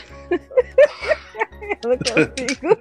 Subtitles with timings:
[1.84, 2.78] Eu não consigo.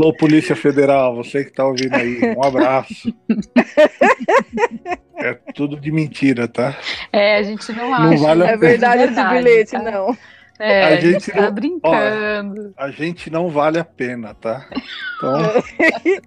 [0.00, 3.14] Alô, Polícia Federal, você que tá ouvindo aí, um abraço.
[5.18, 6.74] é tudo de mentira, tá?
[7.12, 8.04] É, a gente não acha.
[8.06, 9.82] Não vale é verdade, esse bilhete, tá?
[9.82, 10.16] não.
[10.58, 12.74] É, a, gente tá não, brincando.
[12.78, 14.66] Ó, a gente não vale a pena, tá?
[15.18, 15.62] Então.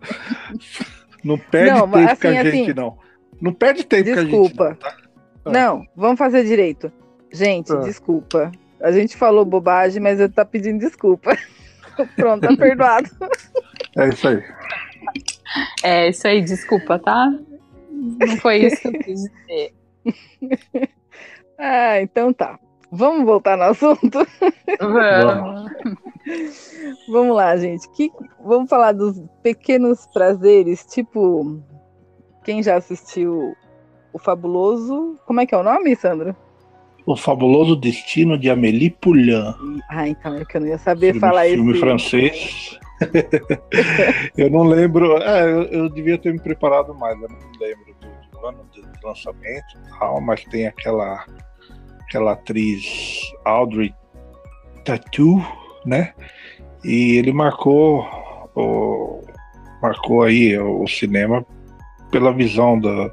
[1.25, 2.97] não perde não, tempo assim, com a assim, gente, não.
[3.41, 4.55] Não perde tempo desculpa.
[4.55, 4.83] com a gente.
[4.83, 4.97] Não, tá?
[5.45, 5.51] Ah.
[5.51, 6.91] não, vamos fazer direito.
[7.31, 7.77] Gente, ah.
[7.77, 8.51] desculpa.
[8.79, 11.35] A gente falou bobagem, mas eu tô pedindo desculpa.
[12.15, 13.09] Pronto, tá perdoado.
[13.95, 14.43] É isso aí.
[15.83, 17.31] É isso aí, desculpa, tá?
[17.91, 19.73] Não foi isso que eu quis dizer.
[21.59, 22.59] ah, então tá.
[22.91, 24.25] Vamos voltar no assunto?
[24.79, 25.71] Vamos.
[27.09, 27.87] Vamos lá, gente.
[27.89, 28.11] Que,
[28.43, 31.61] vamos falar dos pequenos prazeres, tipo.
[32.43, 33.55] Quem já assistiu
[34.11, 35.19] o Fabuloso.
[35.25, 36.35] Como é que é o nome, Sandro?
[37.05, 39.53] O Fabuloso Destino de Amélie Poulain.
[39.89, 41.57] Ah, então é que eu não ia saber filme, falar isso.
[41.57, 42.79] Filme francês.
[44.37, 45.17] eu não lembro.
[45.17, 47.21] É, eu, eu, devia ter me preparado mais.
[47.21, 51.25] Eu não lembro do, do ano de lançamento tal, mas tem aquela
[52.01, 53.93] aquela atriz Audrey
[54.85, 55.43] Tatu,
[55.85, 56.13] né?
[56.83, 58.05] E ele marcou
[58.55, 59.23] o,
[59.81, 61.45] marcou aí o, o cinema
[62.11, 63.11] pela visão da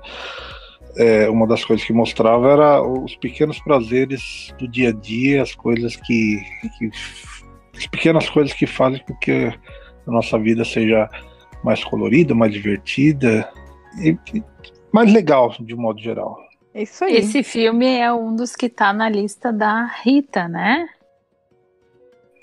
[0.97, 5.55] é, uma das coisas que mostrava era os pequenos prazeres do dia a dia, as
[5.55, 6.41] coisas que,
[6.79, 6.91] que
[7.77, 9.53] as pequenas coisas que fazem com que
[10.07, 11.09] a nossa vida seja
[11.63, 13.49] mais colorida, mais divertida
[13.99, 14.43] e, e
[14.93, 16.37] mais legal de um modo geral.
[16.73, 17.17] É isso aí.
[17.17, 20.89] Esse filme é um dos que está na lista da Rita, né?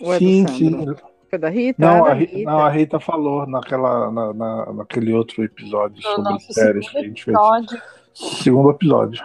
[0.01, 0.95] É sim, sim.
[1.29, 1.85] Foi da Rita?
[1.85, 2.51] Não, ah, a Rita, Rita.
[2.51, 7.03] não, a Rita falou naquela, na, na, naquele outro episódio no sobre séries que a
[7.03, 7.69] gente episódio.
[7.69, 8.06] fez.
[8.17, 9.23] Segundo episódio.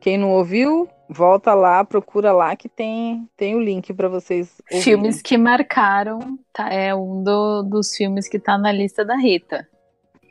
[0.00, 4.62] Quem não ouviu, volta lá, procura lá que tem, tem o link para vocês.
[4.62, 4.82] Ouvirem.
[4.82, 9.66] Filmes que marcaram, tá, é um do, dos filmes que tá na lista da Rita.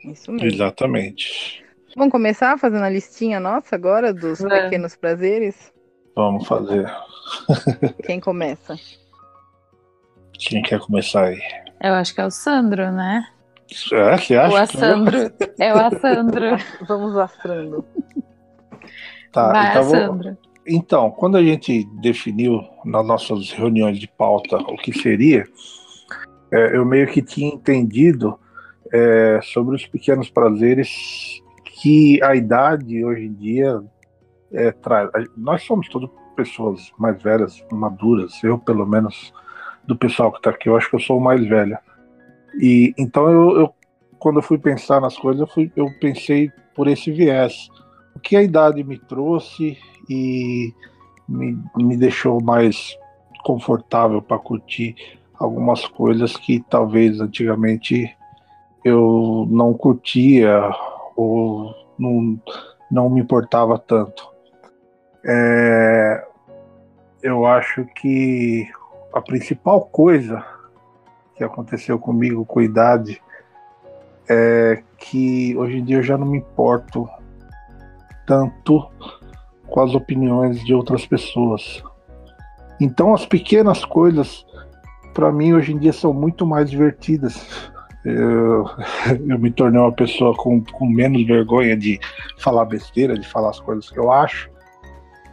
[0.02, 0.48] Isso mesmo.
[0.48, 1.62] Exatamente.
[1.94, 5.70] Vamos começar fazendo a listinha nossa agora dos pequenos prazeres?
[6.16, 6.90] Vamos fazer.
[8.06, 8.76] Quem começa?
[10.32, 11.40] Quem quer começar aí?
[11.82, 13.26] Eu acho que é o Sandro, né?
[13.92, 14.52] É, você acha?
[14.52, 15.32] O Assandro.
[15.58, 16.46] É o Assandro.
[16.86, 17.84] Vamos Assandro.
[19.32, 20.38] Tá, Vai, então, Assandro.
[20.66, 25.44] então, quando a gente definiu nas nossas reuniões de pauta o que seria,
[26.52, 28.38] é, eu meio que tinha entendido
[28.92, 30.90] é, sobre os pequenos prazeres
[31.80, 33.80] que a idade hoje em dia
[34.52, 35.10] é, traz.
[35.36, 39.32] Nós somos todas pessoas mais velhas, maduras, eu pelo menos
[39.84, 41.78] do pessoal que está aqui, eu acho que eu sou o mais velho.
[42.58, 43.74] E então eu, eu
[44.20, 47.68] quando eu fui pensar nas coisas, eu, fui, eu pensei por esse viés.
[48.14, 50.72] O que a idade me trouxe e
[51.26, 52.96] me, me deixou mais
[53.42, 54.94] confortável para curtir
[55.38, 58.14] algumas coisas que talvez antigamente
[58.84, 60.70] eu não curtia
[61.16, 62.38] ou não,
[62.90, 64.28] não me importava tanto.
[65.24, 66.26] É,
[67.22, 68.68] eu acho que
[69.14, 70.44] a principal coisa
[71.40, 73.18] que aconteceu comigo com idade
[74.28, 77.08] é que hoje em dia eu já não me importo
[78.26, 78.86] tanto
[79.66, 81.82] com as opiniões de outras pessoas.
[82.78, 84.44] Então as pequenas coisas
[85.14, 87.70] para mim hoje em dia são muito mais divertidas.
[88.04, 88.66] Eu,
[89.26, 91.98] eu me tornei uma pessoa com, com menos vergonha de
[92.36, 94.50] falar besteira, de falar as coisas que eu acho.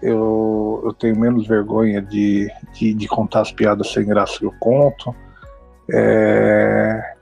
[0.02, 4.54] Eu, eu tenho menos vergonha de, de, de contar as piadas sem graça que eu
[4.58, 5.14] conto.
[5.94, 7.16] É,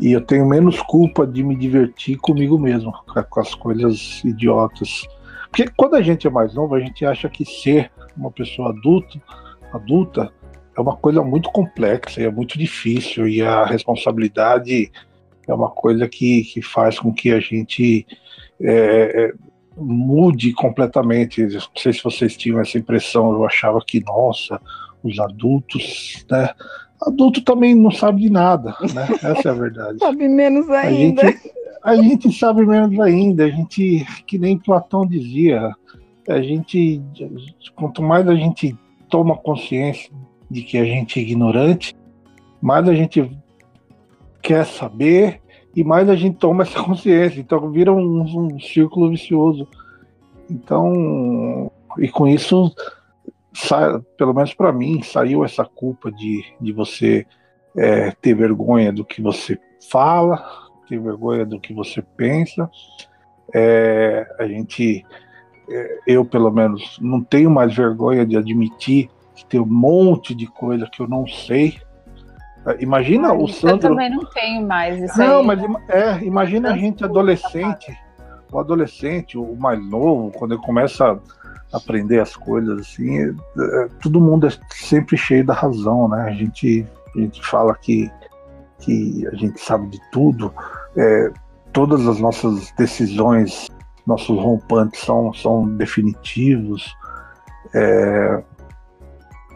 [0.00, 2.92] e eu tenho menos culpa de me divertir comigo mesmo,
[3.30, 5.02] com as coisas idiotas.
[5.50, 9.20] Porque quando a gente é mais novo, a gente acha que ser uma pessoa adulta,
[9.72, 10.32] adulta
[10.76, 14.90] é uma coisa muito complexa e é muito difícil, e a responsabilidade
[15.46, 18.06] é uma coisa que, que faz com que a gente
[18.60, 19.32] é, é
[19.76, 21.42] mude completamente.
[21.42, 24.60] Não sei se vocês tinham essa impressão, eu achava que, nossa,
[25.02, 26.48] os adultos, né?
[27.06, 29.08] Adulto também não sabe de nada, né?
[29.22, 29.98] Essa é a verdade.
[29.98, 31.22] sabe menos ainda.
[31.22, 31.52] A gente,
[31.82, 33.44] a gente sabe menos ainda.
[33.44, 35.74] A gente, que nem Platão dizia,
[36.28, 37.02] a gente,
[37.74, 38.76] quanto mais a gente
[39.08, 40.10] toma consciência
[40.50, 41.94] de que a gente é ignorante,
[42.60, 43.30] mais a gente
[44.40, 45.40] quer saber
[45.74, 47.40] e mais a gente toma essa consciência.
[47.40, 49.66] Então vira um, um círculo vicioso.
[50.50, 52.72] Então, e com isso,
[53.54, 57.26] sai, pelo menos para mim, saiu essa culpa de, de você
[57.76, 59.58] é, ter vergonha do que você
[59.90, 60.42] fala,
[60.88, 62.70] ter vergonha do que você pensa.
[63.54, 65.04] É, a gente,
[65.70, 70.46] é, eu pelo menos, não tenho mais vergonha de admitir que tem um monte de
[70.46, 71.78] coisa que eu não sei.
[72.78, 73.76] Imagina ah, o Sandro.
[73.76, 75.46] Eu também não tenho mais isso Não, aí.
[75.46, 77.92] mas é, imagina a gente adolescente,
[78.52, 81.20] o adolescente, o mais novo, quando ele começa
[81.72, 86.22] aprender as coisas assim, é, é, todo mundo é sempre cheio da razão, né?
[86.22, 88.10] A gente, a gente fala que,
[88.80, 90.52] que a gente sabe de tudo,
[90.96, 91.32] é,
[91.72, 93.68] todas as nossas decisões,
[94.06, 96.94] nossos rompantes são, são definitivos.
[97.74, 98.42] É,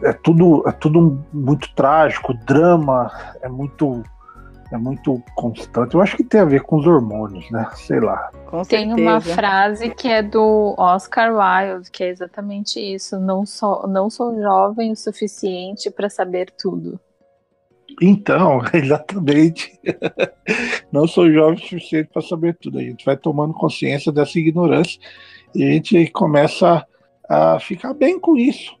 [0.03, 3.11] é tudo é tudo muito trágico, drama
[3.41, 4.03] é muito
[4.71, 5.95] é muito constante.
[5.95, 7.67] Eu acho que tem a ver com os hormônios, né?
[7.75, 8.31] Sei lá.
[8.47, 9.09] Com Tem certeza.
[9.09, 13.19] uma frase que é do Oscar Wilde, que é exatamente isso.
[13.19, 16.99] Não sou, não sou jovem o suficiente para saber tudo.
[18.01, 19.79] Então, exatamente.
[20.91, 22.79] Não sou jovem o suficiente para saber tudo.
[22.79, 24.99] A gente vai tomando consciência dessa ignorância
[25.55, 26.85] e a gente começa
[27.29, 28.75] a ficar bem com isso.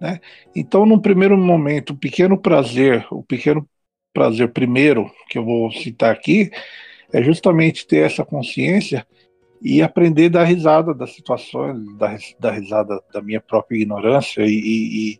[0.00, 0.20] Né?
[0.54, 3.66] Então, num primeiro momento, o pequeno prazer, o pequeno
[4.16, 6.50] prazer primeiro que eu vou citar aqui,
[7.12, 9.06] é justamente ter essa consciência
[9.60, 15.18] e aprender da risada das situações, da, da risada da minha própria ignorância e,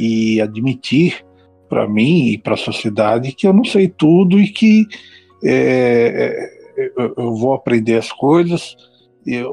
[0.00, 1.24] e, e admitir
[1.68, 4.88] para mim e para a sociedade que eu não sei tudo e que
[5.44, 8.76] é, eu, eu vou aprender as coisas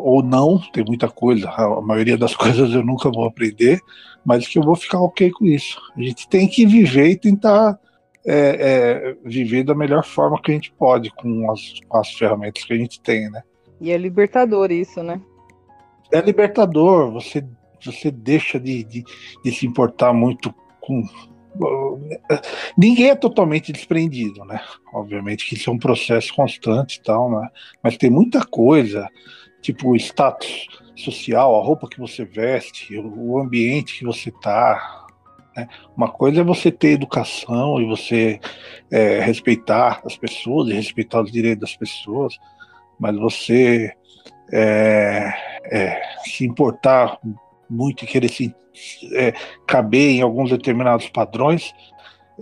[0.01, 3.79] ou não, tem muita coisa, a maioria das coisas eu nunca vou aprender,
[4.25, 5.79] mas que eu vou ficar ok com isso.
[5.95, 7.77] A gente tem que viver e tentar
[8.31, 12.63] é, é, viver da melhor forma que a gente pode com as, com as ferramentas
[12.63, 13.41] que a gente tem, né?
[13.81, 15.19] E é libertador isso, né?
[16.11, 17.43] É libertador, você,
[17.83, 19.03] você deixa de, de,
[19.43, 21.03] de se importar muito com.
[22.77, 24.61] Ninguém é totalmente desprendido, né?
[24.93, 27.49] Obviamente que isso é um processo constante e tal, né?
[27.83, 29.07] Mas tem muita coisa,
[29.59, 34.98] tipo o status social, a roupa que você veste, o ambiente que você tá.
[35.59, 35.67] Né?
[35.95, 38.39] Uma coisa é você ter educação e você
[38.89, 42.37] é, respeitar as pessoas e respeitar os direitos das pessoas,
[42.99, 43.93] mas você
[44.51, 45.33] é,
[45.65, 47.19] é, se importar
[47.69, 48.55] muito e querer se
[49.13, 49.33] é,
[49.67, 51.73] caber em alguns determinados padrões,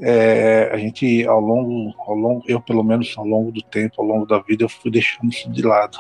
[0.02, 4.06] é, a gente ao longo, ao longo, eu pelo menos ao longo do tempo, ao
[4.06, 5.98] longo da vida, eu fui deixando isso de lado.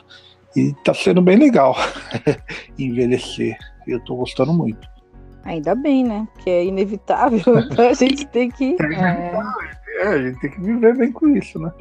[0.55, 1.75] E tá sendo bem legal
[2.77, 3.57] envelhecer.
[3.88, 4.88] Eu tô gostando muito.
[5.47, 6.27] Ainda bem, né?
[6.39, 7.39] Que é inevitável.
[7.71, 8.75] Então a gente tem que.
[8.81, 9.33] É,
[10.01, 11.71] É, a gente tem que viver bem com isso, né?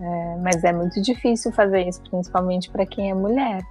[0.00, 3.62] é, mas é muito difícil fazer isso, principalmente para quem é mulher.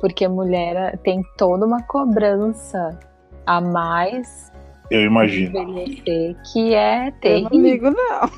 [0.00, 2.98] Porque a mulher tem toda uma cobrança
[3.46, 4.50] a mais
[4.90, 5.58] Eu imagino.
[5.58, 7.12] envelhecer, que é Eu
[7.42, 7.60] não terrível.
[7.60, 8.30] ligo, não.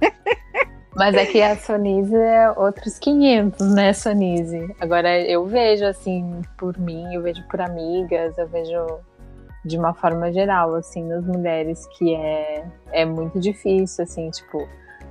[0.96, 4.72] Mas é que a Sonise é outros 500, né, Sonise?
[4.80, 8.78] Agora eu vejo, assim, por mim, eu vejo por amigas, eu vejo
[9.64, 14.58] de uma forma geral, assim, nas mulheres, que é, é muito difícil, assim, tipo,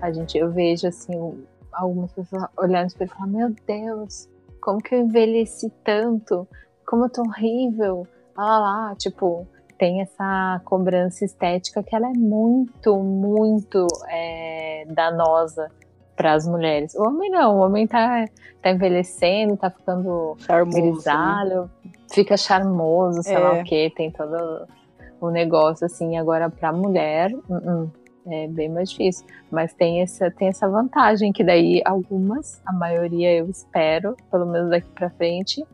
[0.01, 4.29] a gente, eu vejo, assim, algumas pessoas olhando para e falando, meu Deus,
[4.61, 6.47] como que eu envelheci tanto?
[6.85, 8.07] Como eu tô horrível?
[8.37, 15.69] Lá, lá, tipo, tem essa cobrança estética que ela é muito, muito é, danosa
[16.15, 16.93] para as mulheres.
[16.95, 18.25] O homem não, o homem tá,
[18.61, 20.91] tá envelhecendo, tá ficando Charmoso, né?
[20.91, 21.69] grisalho,
[22.11, 23.39] fica charmoso, sei É.
[23.39, 24.67] lá o que, tem todo
[25.19, 26.17] o negócio assim.
[26.17, 27.91] Agora, para mulher, uh-uh,
[28.27, 29.25] é bem mais difícil.
[29.49, 34.69] Mas tem essa, tem essa vantagem que daí algumas, a maioria eu espero, pelo menos
[34.69, 35.65] daqui para frente,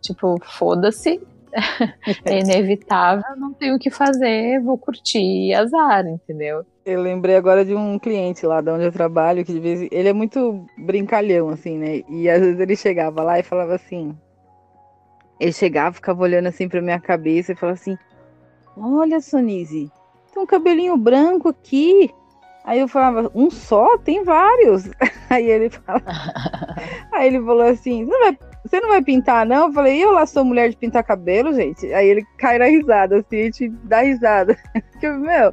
[0.00, 1.20] tipo, foda-se.
[2.24, 6.64] É inevitável, não tenho o que fazer, vou curtir azar, entendeu?
[6.84, 9.88] Eu lembrei agora de um cliente lá de onde eu trabalho, que de vez em-
[9.90, 12.02] ele é muito brincalhão, assim, né?
[12.08, 14.16] E às vezes ele chegava lá e falava assim.
[15.40, 17.98] Ele chegava, ficava olhando assim pra minha cabeça e falava assim:
[18.76, 19.90] Olha, Sonise,
[20.32, 22.10] tem um cabelinho branco aqui.
[22.64, 23.96] Aí eu falava, um só?
[23.98, 24.90] Tem vários.
[25.30, 26.02] Aí ele fala,
[27.12, 29.66] aí ele falou assim: você não, vai, você não vai pintar, não?
[29.68, 31.92] Eu falei, eu lá sou mulher de pintar cabelo, gente.
[31.92, 34.56] Aí ele cai na risada, assim, a gente dá risada.
[35.00, 35.52] Que, meu,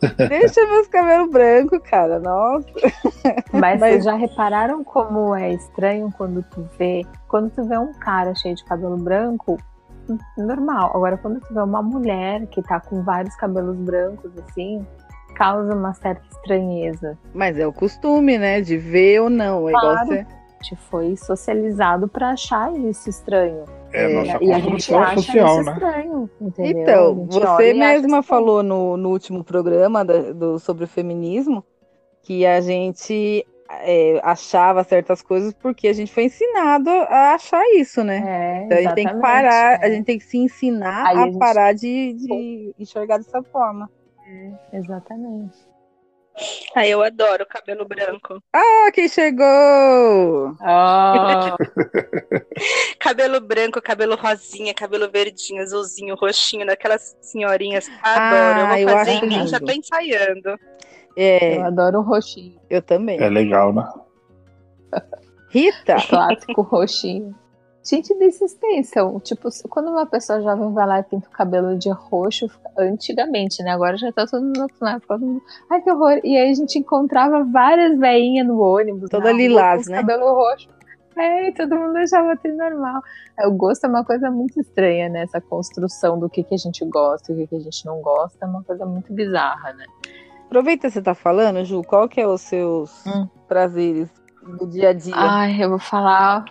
[0.28, 2.18] deixa meus cabelos brancos, cara.
[2.18, 2.66] Nossa.
[3.52, 7.92] Mas, Mas- vocês já repararam como é estranho quando tu vê, quando tu vê um
[7.94, 9.58] cara cheio de cabelo branco,
[10.36, 10.90] normal.
[10.94, 14.86] Agora quando tu vê uma mulher que tá com vários cabelos brancos assim,
[15.34, 17.18] causa uma certa estranheza.
[17.34, 18.60] Mas é o costume, né?
[18.60, 19.68] De ver ou não.
[19.68, 20.06] É igual Claro.
[20.08, 20.26] você.
[20.60, 23.64] A gente foi socializado pra achar isso estranho.
[23.92, 25.72] É, É, nossa e a gente construção acha social, isso né?
[25.72, 26.78] estranho, entendeu?
[26.78, 31.64] A Então, você mesma falou no, no último programa da- do, sobre o feminismo
[32.22, 38.02] que a gente é, achava certas coisas porque a gente foi ensinado a achar isso,
[38.02, 38.22] né?
[38.26, 39.86] É, Então a gente tem que parar, é.
[39.86, 43.42] a gente tem que se ensinar Aí a a gente- parar de, de enxergar dessa
[43.44, 43.88] forma.
[44.72, 45.56] Exatamente.
[46.74, 48.42] Ah, eu adoro cabelo branco.
[48.52, 50.56] Ah, quem chegou!
[50.60, 51.56] Oh,
[52.98, 57.88] Cabelo branco, cabelo rosinha, cabelo verdinho, azulzinho, roxinho, daquelas senhorinhas.
[58.02, 58.66] Adoro.
[58.68, 60.48] Ah, eu eu vou fazer acho em mim, já tô ensaiando.
[60.48, 60.58] eu
[61.16, 63.20] É, adoro o roxinho, eu também.
[63.20, 63.84] É legal, né?
[65.50, 67.34] Rita, clássico roxinho.
[67.88, 72.46] Gente, extensão, tipo, quando uma pessoa jovem vai lá e pinta o cabelo de roxo,
[72.78, 73.70] antigamente, né?
[73.70, 76.20] Agora já tá todo mundo acostumado, todo mundo, ai que horror.
[76.22, 79.98] E aí a gente encontrava várias veinhas no ônibus, Toda lilás, né?
[79.98, 80.68] cabelo roxo.
[81.16, 83.00] É, todo mundo achava tudo normal.
[83.38, 85.22] É, O gosto é uma coisa muito estranha, né?
[85.22, 88.00] Essa construção do que, que a gente gosta e o que, que a gente não
[88.02, 89.84] gosta é uma coisa muito bizarra, né?
[90.44, 93.28] aproveita que você tá falando, Ju, qual que é os seus Hum.
[93.46, 94.08] prazeres
[94.58, 95.14] do dia a dia?
[95.14, 96.44] Ai, eu vou falar.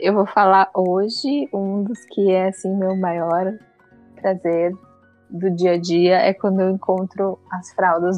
[0.00, 3.52] Eu vou falar hoje um dos que é assim meu maior
[4.20, 4.72] prazer
[5.28, 8.16] do dia a dia é quando eu encontro as fraldas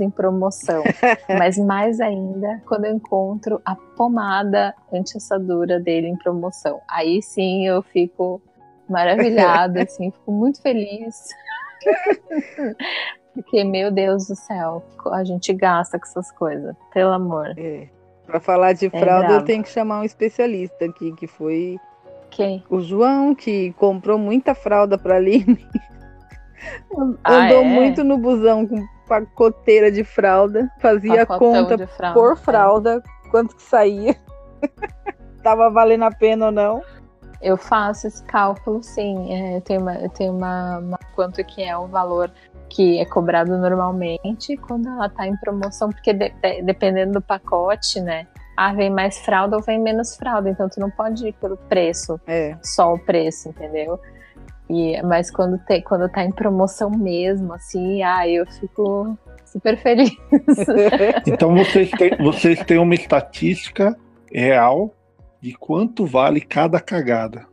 [0.00, 0.82] em promoção.
[1.38, 6.80] Mas mais ainda quando eu encontro a pomada anti-assadura dele em promoção.
[6.88, 8.40] Aí sim eu fico
[8.88, 11.28] maravilhada, assim, fico muito feliz.
[13.32, 14.82] Porque, meu Deus do céu,
[15.12, 17.52] a gente gasta com essas coisas, pelo amor.
[17.58, 17.95] É.
[18.26, 19.44] Pra falar de fralda, eu brabo.
[19.44, 21.78] tenho que chamar um especialista aqui, que foi
[22.30, 22.64] Quem?
[22.68, 25.64] o João, que comprou muita fralda pra Aline.
[27.22, 27.64] Ah, Andou é?
[27.64, 32.14] muito no busão com pacoteira de fralda, fazia Pacotão conta fralda.
[32.20, 32.36] por É.
[32.36, 34.16] fralda, quanto que saía.
[35.44, 36.82] Tava valendo a pena ou não.
[37.40, 39.32] Eu faço esse cálculo, sim.
[39.32, 42.32] É, eu tenho, uma, eu tenho uma, uma- quanto que é o valor
[42.68, 48.00] que é cobrado normalmente quando ela tá em promoção, porque de- de- dependendo do pacote,
[48.00, 48.26] né?
[48.56, 52.18] Ah, vem mais fralda ou vem menos fralda, então tu não pode ir pelo preço,
[52.26, 52.56] É.
[52.62, 54.00] só o preço, entendeu?
[54.68, 60.10] E, mas quando, tem, quando tá em promoção mesmo, assim, ah, eu fico super feliz.
[61.26, 63.96] Então vocês têm, vocês têm uma estatística
[64.32, 64.92] real
[65.40, 67.46] de quanto vale cada cagada.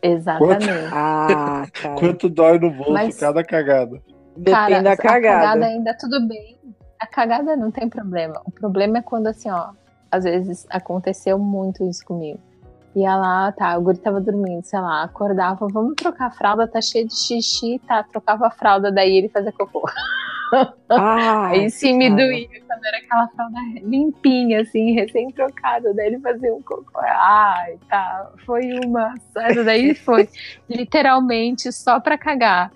[0.00, 0.68] Exatamente.
[0.92, 1.94] ah, cara.
[1.98, 4.00] Quanto dói no bolso Mas- cada cagada.
[4.38, 5.42] Depende Cara, da A cagada.
[5.42, 6.56] cagada ainda tudo bem.
[7.00, 8.40] A cagada não tem problema.
[8.44, 9.70] O problema é quando, assim, ó,
[10.10, 12.38] às vezes aconteceu muito isso comigo.
[12.94, 16.80] Ia lá, tá, o guri tava dormindo, sei lá, acordava, vamos trocar a fralda, tá
[16.80, 19.88] cheia de xixi, tá, trocava a fralda, daí ele fazia cocô.
[20.88, 26.52] Ah, Aí sim me doía quando era aquela fralda limpinha, assim, recém-trocada, daí ele fazia
[26.54, 26.98] um cocô.
[27.00, 29.14] Ai, tá, foi uma.
[29.36, 30.28] Essa daí foi
[30.68, 32.72] literalmente só pra cagar.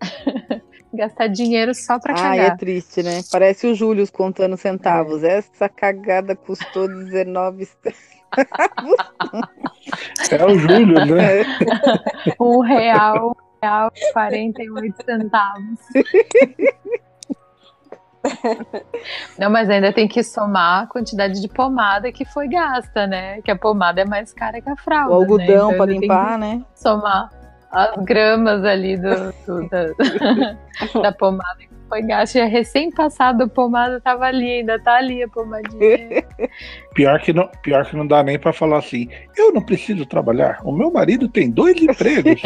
[0.94, 2.58] Gastar dinheiro só pra Ai, é cagar.
[2.58, 3.22] triste, né?
[3.30, 5.24] Parece o Júlio contando centavos.
[5.24, 8.12] Essa cagada custou 19 centavos.
[10.30, 11.44] É o Júlio, né?
[12.40, 15.78] Um real, um real e 48 centavos.
[19.38, 23.42] Não, mas ainda tem que somar a quantidade de pomada que foi gasta, né?
[23.42, 25.10] Que a pomada é mais cara que a fralda.
[25.10, 25.76] O algodão né?
[25.76, 26.64] pra ainda tem limpar, né?
[26.74, 27.41] somar
[27.72, 29.86] as gramas ali do, do da,
[31.02, 32.34] da pomada que foi gasto.
[32.34, 36.22] Já recém-passado a pomada tava ali, ainda tá ali a pomadinha.
[36.94, 39.08] Pior que não, pior que não dá nem para falar assim.
[39.34, 40.60] Eu não preciso trabalhar.
[40.62, 42.42] O meu marido tem dois empregos.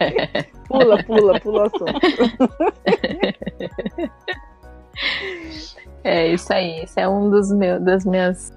[0.66, 2.00] pula, pula, pula o assunto.
[6.02, 6.80] É isso aí.
[6.80, 8.50] Esse é um dos meus, das minhas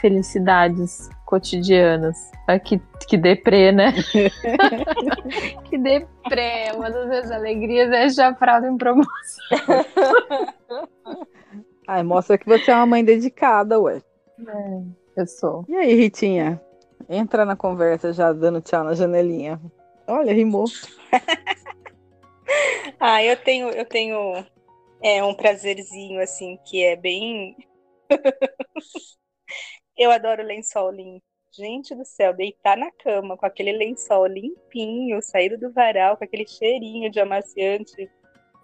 [0.00, 2.30] felicidades cotidianas.
[2.46, 3.92] Ah, que, que deprê, né?
[5.68, 6.72] que deprê.
[6.74, 9.08] Uma das minhas alegrias é achar fralda em promoção.
[11.86, 14.02] Ai, mostra que você é uma mãe dedicada, ué.
[14.46, 14.82] É,
[15.20, 15.64] eu sou.
[15.68, 16.60] E aí, Ritinha?
[17.08, 19.60] Entra na conversa já dando tchau na janelinha.
[20.06, 20.64] Olha, rimou.
[23.00, 24.44] ah, eu tenho, eu tenho
[25.02, 27.56] é, um prazerzinho, assim, que é bem.
[29.98, 31.22] Eu adoro lençol limpo.
[31.50, 36.46] Gente do céu, deitar na cama com aquele lençol limpinho, saído do varal, com aquele
[36.46, 38.08] cheirinho de amaciante,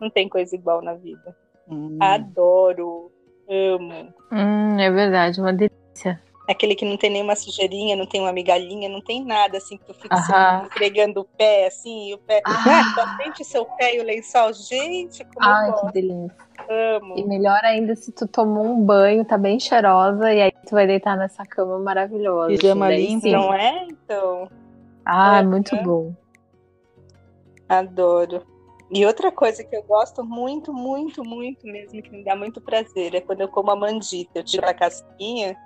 [0.01, 1.35] não tem coisa igual na vida.
[1.67, 1.99] Hum.
[2.01, 3.11] Adoro,
[3.49, 4.13] amo.
[4.31, 6.23] Hum, é verdade, uma delícia.
[6.47, 9.85] Aquele que não tem nenhuma sujeirinha, não tem uma migalhinha, não tem nada, assim, que
[9.87, 12.43] tu fica assim, entregando o pé, assim, e o pé.
[12.45, 12.93] Ah.
[12.95, 14.53] Da frente o seu pé e o lençol.
[14.53, 16.37] Gente, como Ai, que delícia.
[16.69, 17.15] Amo.
[17.17, 20.87] E melhor ainda se tu tomou um banho, tá bem cheirosa, e aí tu vai
[20.87, 22.49] deitar nessa cama maravilhosa.
[22.49, 23.27] Pijama limpo.
[23.27, 23.87] Não é?
[23.89, 24.49] Então.
[25.05, 26.13] Ah, é, muito bom.
[27.67, 28.43] Adoro.
[28.91, 33.15] E outra coisa que eu gosto muito, muito, muito mesmo, que me dá muito prazer,
[33.15, 34.39] é quando eu como a mandita.
[34.39, 35.57] Eu tiro a casquinha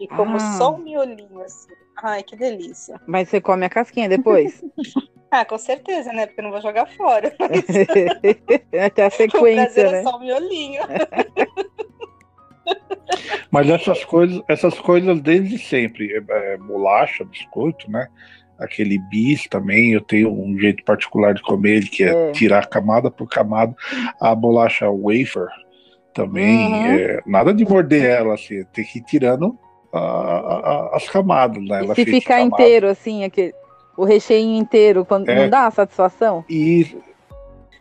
[0.00, 0.52] e como ah.
[0.58, 1.70] só um miolinho, assim.
[2.02, 3.00] Ai, que delícia.
[3.06, 4.62] Mas você come a casquinha depois?
[5.30, 6.26] ah, com certeza, né?
[6.26, 7.34] Porque eu não vou jogar fora.
[8.84, 10.00] Até a sequência, né?
[10.00, 10.82] É só o miolinho.
[13.50, 18.08] Mas essas coisas, essas coisas desde sempre, é, é, bolacha, biscoito, né?
[18.58, 22.32] Aquele bis também, eu tenho um jeito particular de comer ele, que é, é.
[22.32, 23.74] tirar camada por camada.
[24.20, 25.48] A bolacha wafer
[26.12, 26.86] também, uhum.
[26.86, 29.58] é, nada de morder ela, assim, tem que ir tirando
[29.92, 31.84] a, a, as camadas, né?
[31.84, 33.54] E se ficar inteiro, assim, aquele,
[33.96, 36.44] o recheio inteiro, quando, é, não dá satisfação?
[36.48, 36.96] E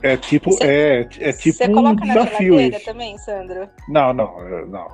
[0.02, 2.86] é tipo, você, é, é tipo você um desafio isso.
[2.86, 3.68] também, Sandro?
[3.90, 4.36] Não, não,
[4.68, 4.88] não.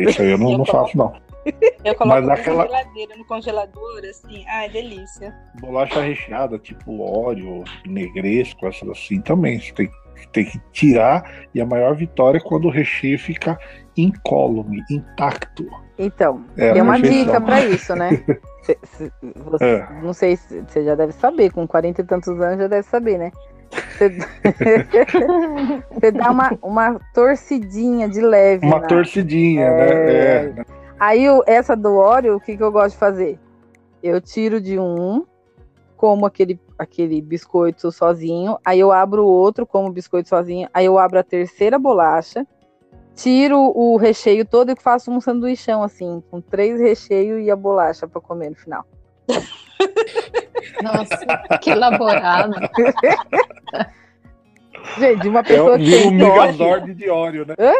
[0.00, 1.12] Isso aí eu não, eu não faço, não.
[1.82, 2.66] Eu coloco Mas aquela...
[2.66, 5.34] geladeira, no congelador, assim, ai, delícia.
[5.58, 9.58] Bolacha recheada, tipo óleo, negresco, essas assim também.
[9.58, 9.90] Você tem,
[10.28, 13.58] tem que tirar, e a maior vitória é quando o recheio fica
[13.96, 15.66] incólume, intacto.
[15.98, 18.10] Então, é, uma dica para isso, né?
[18.62, 19.88] Cê, cê, você, é.
[20.02, 23.18] Não sei se você já deve saber, com 40 e tantos anos já deve saber,
[23.18, 23.32] né?
[25.90, 28.66] Você dá uma, uma torcidinha de leve.
[28.66, 30.52] Uma torcidinha, é...
[30.52, 30.62] né?
[30.62, 30.64] É.
[30.98, 33.38] Aí essa do óleo, o que, que eu gosto de fazer?
[34.02, 35.24] Eu tiro de um,
[35.96, 40.98] como aquele, aquele biscoito sozinho, aí eu abro o outro como biscoito sozinho, aí eu
[40.98, 42.46] abro a terceira bolacha,
[43.14, 48.08] tiro o recheio todo e faço um sanduichão assim, com três recheios e a bolacha
[48.08, 48.86] para comer no final.
[50.82, 52.54] Nossa, que elaborado.
[54.98, 57.54] Gente, uma pessoa é, que vira um megazord de óleo, né?
[57.58, 57.74] Hã?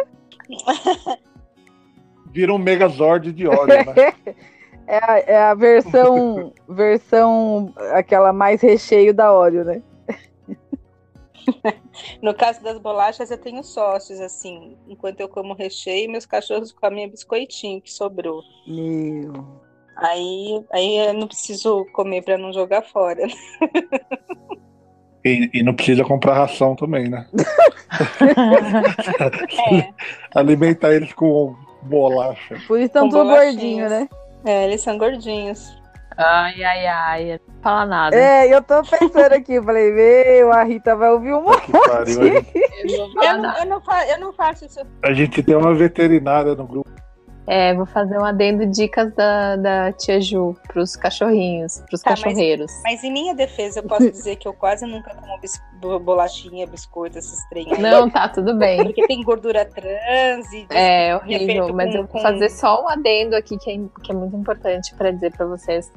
[2.27, 4.13] Vira um megazord de óleo, né?
[4.87, 9.81] É a, é a versão, versão aquela mais recheio da óleo, né?
[12.21, 14.77] No caso das bolachas, eu tenho sócios, assim.
[14.87, 18.41] Enquanto eu como recheio, meus cachorros comem biscoitinho que sobrou.
[18.67, 19.33] Meu.
[19.97, 23.27] Aí, aí eu não preciso comer para não jogar fora.
[25.23, 27.27] E, e, não precisa comprar ração também, né?
[29.71, 29.93] é.
[30.33, 32.59] Alimentar eles com bolacha.
[32.67, 34.09] Por isso estão tudo gordinhos, né?
[34.45, 35.79] É, eles são gordinhos.
[36.17, 37.39] Ai, ai, ai.
[37.47, 38.15] Não fala nada.
[38.15, 41.71] É, eu tô pensando aqui, eu falei, meu, a Rita vai ouvir um monte.
[41.71, 42.51] Pariu, gente...
[42.83, 44.79] eu, não, eu, não eu não faço isso.
[45.03, 46.90] A gente tem uma veterinária no grupo.
[47.47, 52.71] É, vou fazer um adendo dicas da, da tia Ju pros cachorrinhos, pros tá, cachorreiros.
[52.83, 55.59] Mas, mas, em minha defesa, eu posso dizer que eu quase nunca como bis,
[56.03, 58.83] bolachinha, biscoito, esses trem Não, tá, tudo bem.
[58.83, 60.67] Porque tem gordura trans e.
[60.69, 61.73] É, horrível.
[61.73, 64.93] Mas com, eu vou fazer só um adendo aqui que é, que é muito importante
[64.95, 65.91] para dizer para vocês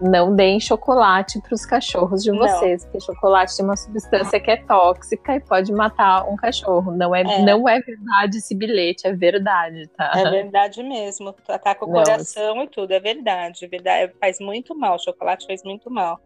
[0.00, 2.90] não deem chocolate para os cachorros de vocês, não.
[2.90, 6.90] porque chocolate tem uma substância que é tóxica e pode matar um cachorro.
[6.92, 7.42] Não é, é.
[7.42, 10.12] não é verdade esse bilhete, é verdade, tá?
[10.16, 11.34] É verdade mesmo.
[11.48, 13.64] Ataca o não, coração e tudo, é verdade.
[13.64, 14.12] É verdade.
[14.18, 16.18] Faz muito mal, chocolate faz muito mal.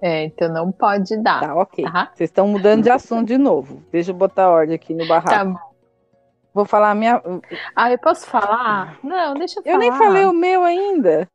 [0.00, 1.40] É, então não pode dar.
[1.40, 1.84] Tá, ok.
[1.84, 2.10] Tá?
[2.12, 3.82] Vocês estão mudando de assunto de novo.
[3.92, 5.28] Deixa eu botar ordem aqui no barraco.
[5.28, 5.72] Tá bom.
[6.54, 7.22] Vou falar a minha.
[7.74, 8.98] Ah, eu posso falar?
[9.02, 9.74] Não, deixa eu falar.
[9.74, 11.28] Eu nem falei o meu ainda.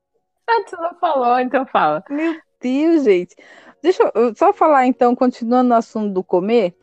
[0.50, 2.02] Ah, tu não falou, então fala.
[2.10, 3.36] Meu Deus, gente.
[3.82, 6.74] Deixa eu só falar então, continuando no assunto do comer,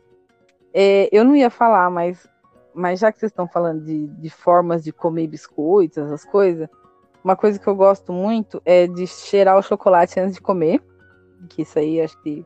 [0.73, 2.27] é, eu não ia falar, mas,
[2.73, 6.69] mas já que vocês estão falando de, de formas de comer biscoitos, essas coisas,
[7.23, 10.79] uma coisa que eu gosto muito é de cheirar o chocolate antes de comer.
[11.49, 12.45] Que isso aí acho que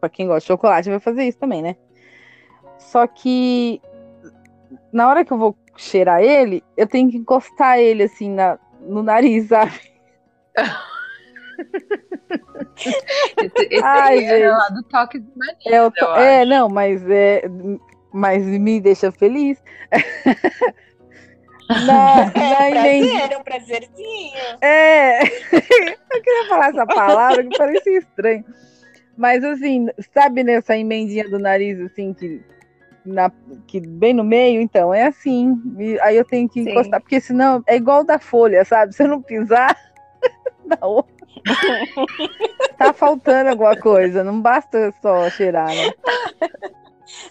[0.00, 1.76] para quem gosta de chocolate vai fazer isso também, né?
[2.78, 3.80] Só que
[4.92, 9.02] na hora que eu vou cheirar ele, eu tenho que encostar ele assim na, no
[9.02, 9.93] nariz, sabe?
[13.38, 15.28] Esse, esse Ai, aí era lá do toque de
[15.66, 16.06] é, to...
[16.16, 17.44] é, não, mas é,
[18.12, 19.62] mas me deixa feliz.
[21.66, 24.58] Na, é, na prazer, é um prazerzinho.
[24.60, 28.44] É, eu queria falar essa palavra que parecia estranho.
[29.16, 32.42] Mas assim, sabe nessa emendinha do nariz, assim, que,
[33.04, 33.32] na,
[33.66, 35.58] que bem no meio, então, é assim.
[35.78, 36.70] E aí eu tenho que Sim.
[36.70, 38.94] encostar, porque senão é igual da folha, sabe?
[38.94, 39.74] Se eu não pisar
[40.64, 41.26] na outra.
[42.78, 45.92] tá faltando alguma coisa, não basta só cheirar, né?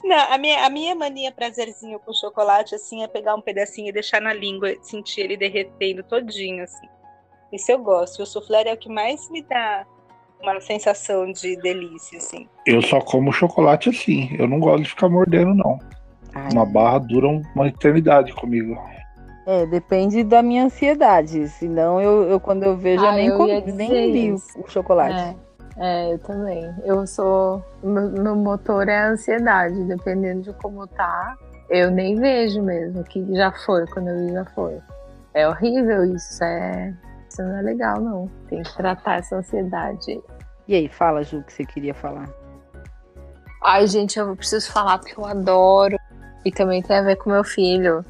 [0.04, 3.92] Não, a minha, a minha mania prazerzinho com chocolate, assim, é pegar um pedacinho e
[3.92, 6.88] deixar na língua, sentir ele derretendo todinho, assim.
[7.52, 8.22] Isso eu gosto.
[8.22, 9.86] O soufflé é o que mais me dá
[10.42, 12.48] uma sensação de delícia, assim.
[12.66, 14.36] Eu só como chocolate assim.
[14.38, 15.80] Eu não gosto de ficar mordendo, não.
[16.34, 16.52] Ai.
[16.52, 18.78] Uma barra dura uma eternidade comigo.
[19.46, 21.48] É, depende da minha ansiedade.
[21.50, 25.38] Senão, eu, eu quando eu vejo, ah, eu nem, eu nem li o, o chocolate.
[25.40, 25.54] É.
[25.78, 26.74] É, eu também.
[26.84, 27.64] Eu sou.
[27.82, 31.36] Meu, meu, motor é a ansiedade, dependendo de como tá.
[31.70, 34.80] Eu nem vejo mesmo, que já foi, quando eu vi já foi.
[35.34, 36.94] É horrível isso, é.
[37.28, 38.30] Isso não é legal, não.
[38.48, 40.22] Tem que tratar essa ansiedade.
[40.68, 42.30] E aí, fala, Ju, o que você queria falar.
[43.64, 45.98] Ai, gente, eu preciso falar porque eu adoro.
[46.46, 48.06] E também tem a ver com meu filho.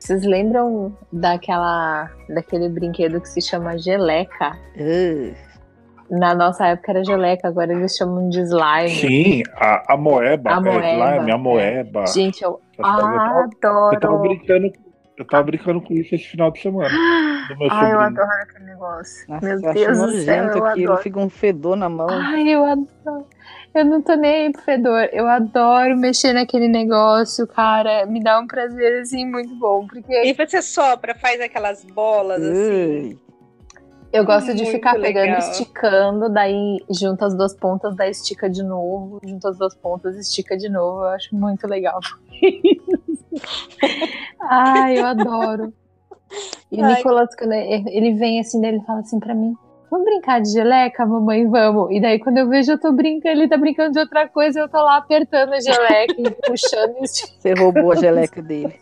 [0.00, 4.56] Vocês lembram daquela, daquele brinquedo que se chama geleca?
[4.74, 5.34] Uh.
[6.10, 8.88] Na nossa época era geleca, agora eles chamam de slime.
[8.88, 12.06] Sim, a, a moeba, a moeba, é slime, a moeba.
[12.06, 13.50] Gente, eu, eu adoro.
[13.60, 14.72] Tava, eu tava brincando,
[15.18, 16.90] eu tava brincando com isso esse final de semana.
[17.70, 19.24] Ai, eu adoro aquele negócio.
[19.28, 21.02] Nossa, meu Deus do céu, eu adoro.
[21.02, 22.08] Fica um fedor na mão.
[22.10, 23.26] Ai, eu adoro.
[23.72, 25.08] Eu não tô nem aí pro fedor.
[25.12, 28.04] Eu adoro mexer naquele negócio, cara.
[28.06, 29.86] Me dá um prazer, assim, muito bom.
[29.86, 30.12] Porque...
[30.24, 33.18] E você sopra, faz aquelas bolas, assim.
[34.12, 35.24] Eu gosto de ficar legal.
[35.24, 40.16] pegando, esticando, daí junta as duas pontas, daí estica de novo, junta as duas pontas,
[40.16, 41.04] estica de novo.
[41.04, 42.00] Eu acho muito legal.
[44.42, 45.72] Ai, eu adoro.
[46.72, 49.54] E o Nicolas, quando ele vem assim, ele fala assim pra mim:
[49.90, 51.48] Vamos brincar de geleca, mamãe?
[51.48, 51.90] Vamos.
[51.90, 54.68] E daí, quando eu vejo, eu tô brincando, ele tá brincando de outra coisa, eu
[54.68, 56.94] tô lá apertando a geleca e puxando.
[57.02, 58.80] Você roubou a geleca dele.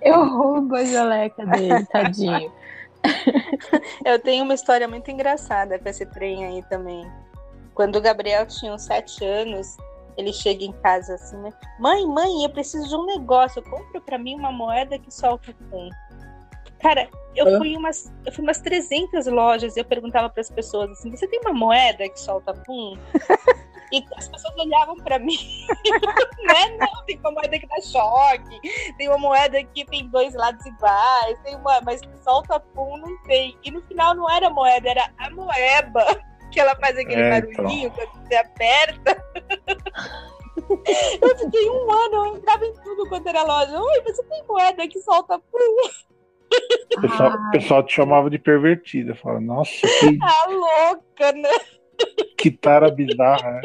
[0.00, 2.52] Eu roubo a geleca dele, tadinho.
[4.04, 7.08] Eu tenho uma história muito engraçada com esse trem aí também.
[7.74, 9.76] Quando o Gabriel tinha uns sete anos,
[10.16, 11.52] ele chega em casa assim, né?
[11.78, 13.62] Mãe, mãe, eu preciso de um negócio.
[13.62, 15.88] Compra para mim uma moeda que solta pum.
[16.80, 20.90] Cara, eu fui umas, eu fui umas 300 lojas e eu perguntava para as pessoas
[20.90, 22.96] assim: "Você tem uma moeda que solta pum?"
[23.92, 25.38] E as pessoas olhavam para mim.
[26.42, 28.60] não é, não, tem uma moeda que dá choque,
[28.96, 33.56] tem uma moeda que tem dois lados iguais, tem uma, mas solta pum, não tem.
[33.62, 36.04] E no final não era moeda, era a moeba,
[36.50, 37.50] que ela faz aquele é, então.
[37.52, 38.06] barulhinho então.
[38.06, 39.24] quando você aperta.
[41.22, 43.80] eu fiquei um ano, eu entrava em tudo quanto era loja.
[43.80, 45.90] Oi, você tem moeda que solta pum?
[46.96, 49.14] O pessoal, ah, pessoal te chamava de pervertida.
[49.14, 50.18] Fala, nossa, que.
[50.22, 51.48] A louca, né?
[52.38, 53.60] Que tara bizarra, né?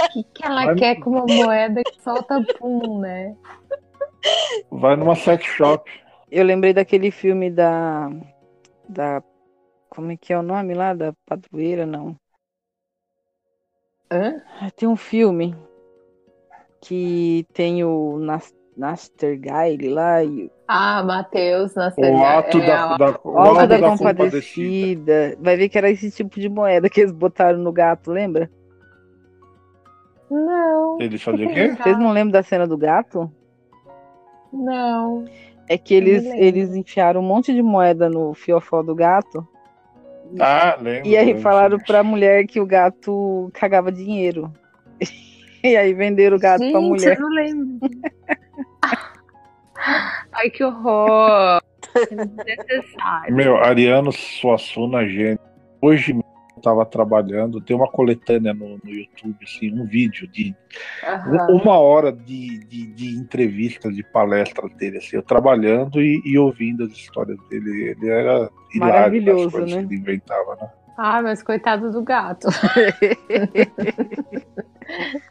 [0.00, 1.04] O que, que ela Vai quer no...
[1.04, 3.34] com uma moeda que solta pum, né?
[4.70, 5.90] Vai numa sex shop.
[6.30, 8.10] Eu lembrei daquele filme da.
[8.88, 9.22] da
[9.88, 10.92] como é que é o nome lá?
[10.92, 12.16] Da padroeira, não.
[14.10, 14.42] Hã?
[14.76, 15.56] Tem um filme
[16.80, 18.18] que tem o
[18.76, 22.00] Nastergaile lá e ah, Matheus, nossa.
[22.00, 24.14] O ato é, da, da, o ato da, da compadecida.
[24.14, 25.36] compadecida.
[25.38, 28.50] Vai ver que era esse tipo de moeda que eles botaram no gato, lembra?
[30.30, 30.98] Não.
[31.00, 31.76] Ele fazia o quê?
[31.76, 33.30] Vocês não lembram da cena do gato?
[34.50, 35.26] Não.
[35.68, 39.46] É que eles, eles enfiaram um monte de moeda no fiofó do gato.
[40.40, 41.06] Ah, lembro.
[41.06, 44.50] E aí falaram pra mulher que o gato cagava dinheiro.
[45.62, 47.18] e aí venderam o gato Gente, pra mulher.
[47.18, 47.78] Eu não lembro.
[50.32, 51.60] Ai, que horror!
[51.94, 53.34] Desnecessário.
[53.34, 55.40] Meu, Ariano Suassuna, gente.
[55.80, 60.54] Hoje eu tava trabalhando, tem uma coletânea no, no YouTube, assim, um vídeo de
[61.28, 61.56] uhum.
[61.56, 66.84] uma hora de, de, de entrevistas, de palestras dele, assim, eu trabalhando e, e ouvindo
[66.84, 67.90] as histórias dele.
[67.90, 69.66] Ele era maravilhoso, né?
[69.66, 70.68] Que ele inventava, né?
[70.96, 72.48] Ah, mas coitado do gato.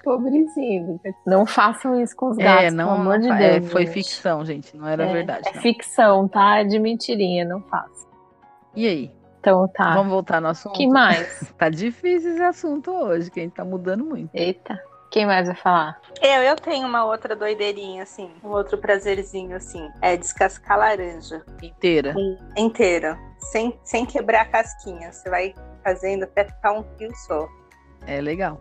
[0.04, 1.00] Pobrezinho.
[1.26, 3.72] Não façam isso com os é, gatos, é, não, pelo amor de é, Deus.
[3.72, 3.94] Foi gente.
[3.94, 4.76] ficção, gente.
[4.76, 5.48] Não era é, verdade.
[5.48, 5.62] É não.
[5.62, 6.60] ficção, tá?
[6.60, 8.08] É de mentirinha, não faça.
[8.76, 9.12] E aí?
[9.40, 9.94] Então tá.
[9.94, 10.76] Vamos voltar no assunto.
[10.76, 11.54] que mais?
[11.58, 14.32] tá difícil esse assunto hoje, que a gente tá mudando muito.
[14.34, 14.80] Eita.
[15.12, 16.02] Quem mais vai falar?
[16.20, 18.32] Eu, eu tenho uma outra doideirinha, assim.
[18.44, 19.88] Um outro prazerzinho, assim.
[20.02, 21.44] É descascar laranja.
[21.62, 22.16] Inteira?
[22.58, 23.20] Inteira.
[23.52, 25.12] Sem, sem quebrar a casquinha.
[25.12, 25.54] Você vai
[25.84, 27.48] fazendo até ficar um fio só.
[28.08, 28.60] É legal.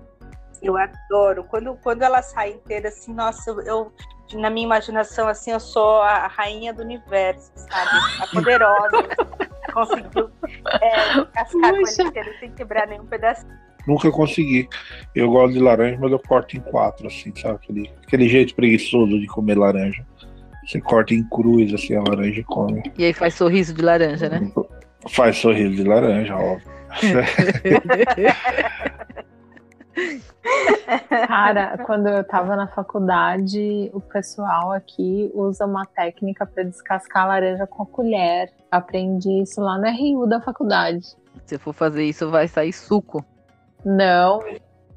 [0.61, 1.45] Eu adoro.
[1.45, 3.93] Quando, quando ela sai inteira, assim, nossa, eu, eu
[4.35, 7.91] na minha imaginação, assim, eu sou a rainha do universo, sabe?
[8.21, 9.09] A poderosa.
[9.73, 10.31] Conseguiu
[10.83, 13.53] é, cascar com ele inteiro sem quebrar nenhum pedacinho.
[13.87, 14.69] Nunca consegui.
[15.15, 17.57] Eu gosto de laranja, mas eu corto em quatro, assim, sabe?
[17.57, 20.07] Aquele, aquele jeito preguiçoso de comer laranja.
[20.67, 22.83] Você corta em cruz, assim, a laranja e come.
[22.97, 24.51] E aí faz sorriso de laranja, né?
[25.09, 26.71] Faz sorriso de laranja, óbvio.
[31.27, 37.27] Cara, quando eu tava na faculdade, o pessoal aqui usa uma técnica para descascar a
[37.27, 38.51] laranja com a colher.
[38.71, 41.17] Aprendi isso lá no RU da faculdade.
[41.47, 43.25] Se for fazer isso, vai sair suco.
[43.85, 44.41] Não.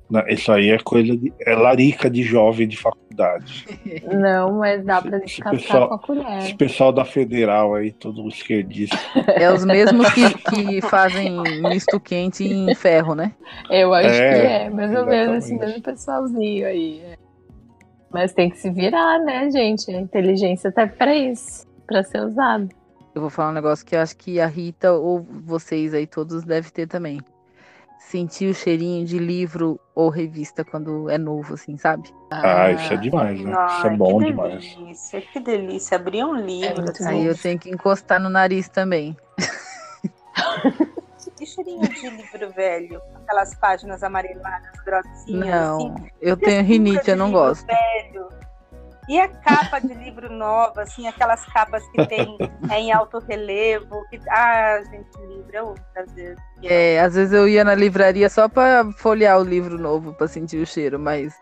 [0.09, 1.33] Não, isso aí é coisa de.
[1.39, 3.65] É larica de jovem de faculdade.
[4.05, 6.37] Não, mas dá pra descascar com a colher.
[6.39, 8.97] Esse pessoal da federal aí, todo esquerdista.
[9.35, 13.33] É os mesmos que, que fazem misto quente em ferro, né?
[13.69, 17.01] Eu acho é, que é, mais ou menos esse mesmo pessoalzinho aí.
[17.01, 17.17] É.
[18.11, 19.91] Mas tem que se virar, né, gente?
[19.91, 22.69] A inteligência tá pra isso, pra ser usada.
[23.13, 26.43] Eu vou falar um negócio que eu acho que a Rita ou vocês aí todos
[26.43, 27.19] devem ter também
[28.09, 32.13] sentir o cheirinho de livro ou revista quando é novo, assim, sabe?
[32.31, 33.53] Ah, isso é demais, né?
[33.55, 34.75] Ai, isso é bom que demais.
[34.75, 35.95] Delícia, que delícia.
[35.95, 36.85] Abrir um livro.
[36.85, 37.07] É assim.
[37.07, 39.15] Aí eu tenho que encostar no nariz também.
[41.39, 43.01] E cheirinho de livro velho?
[43.15, 45.45] Aquelas páginas amareladas, grossinhas.
[45.45, 46.09] Não, assim.
[46.21, 47.65] eu tenho rinite, eu não gosto.
[47.65, 48.29] Velho.
[49.07, 52.37] E a capa de livro nova, assim, aquelas capas que tem
[52.69, 54.03] é, em alto relevo.
[54.09, 54.19] Que...
[54.29, 56.35] Ah, gente, livro é um prazer.
[56.63, 60.57] É, às vezes eu ia na livraria só para folhear o livro novo, para sentir
[60.57, 61.35] o cheiro, mas.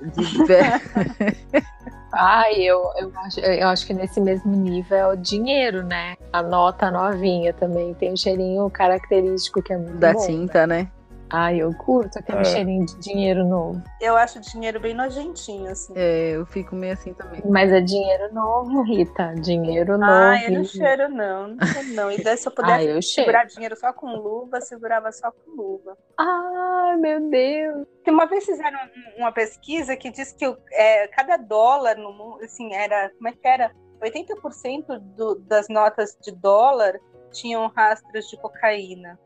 [2.16, 6.14] Ai, eu, eu, acho, eu acho que nesse mesmo nível é o dinheiro, né?
[6.32, 10.88] A nota novinha também tem um cheirinho característico que é muito da bom, tinta, né?
[11.36, 12.44] Ai, eu curto aquele é.
[12.44, 13.82] cheirinho de dinheiro novo.
[14.00, 15.92] Eu acho dinheiro bem nojentinho, assim.
[15.96, 17.42] É, eu fico meio assim também.
[17.44, 19.34] Mas é dinheiro novo, Rita.
[19.40, 20.12] Dinheiro novo.
[20.12, 21.48] Ah, eu não cheiro, não.
[21.48, 22.12] Não cheiro, não.
[22.12, 25.50] E daí, se eu pudesse ah, eu segurar dinheiro só com luva, segurava só com
[25.60, 25.98] luva.
[26.16, 27.84] Ai, meu Deus.
[28.06, 28.78] Uma vez fizeram
[29.18, 33.10] uma pesquisa que diz que é, cada dólar no mundo, assim, era.
[33.16, 33.72] Como é que era?
[34.00, 36.94] 80% do, das notas de dólar
[37.32, 39.18] tinham rastros de cocaína.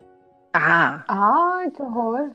[0.53, 1.05] Ah.
[1.09, 2.33] Ai, que horror.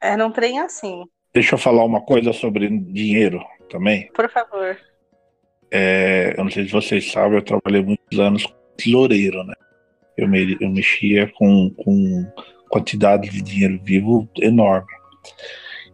[0.00, 1.04] É num trem assim.
[1.32, 4.10] Deixa eu falar uma coisa sobre dinheiro também.
[4.12, 4.76] Por favor.
[5.70, 9.54] É, eu não sei se vocês sabem, eu trabalhei muitos anos com tesoureiro, né?
[10.16, 12.32] Eu, me, eu mexia com, com
[12.68, 14.86] quantidade de dinheiro vivo enorme.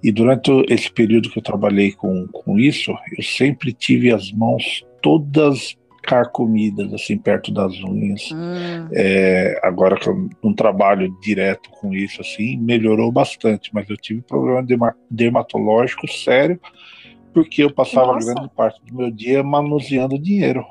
[0.03, 4.85] E durante esse período que eu trabalhei com, com isso, eu sempre tive as mãos
[5.03, 5.77] todas
[6.11, 8.33] carcomidas, assim, perto das unhas.
[8.33, 8.89] Hum.
[8.93, 14.21] É, agora que eu não trabalho direto com isso, assim, melhorou bastante, mas eu tive
[14.21, 16.61] problema dermatológico sério,
[17.33, 18.35] porque eu passava Nossa.
[18.35, 20.65] grande parte do meu dia manuseando dinheiro.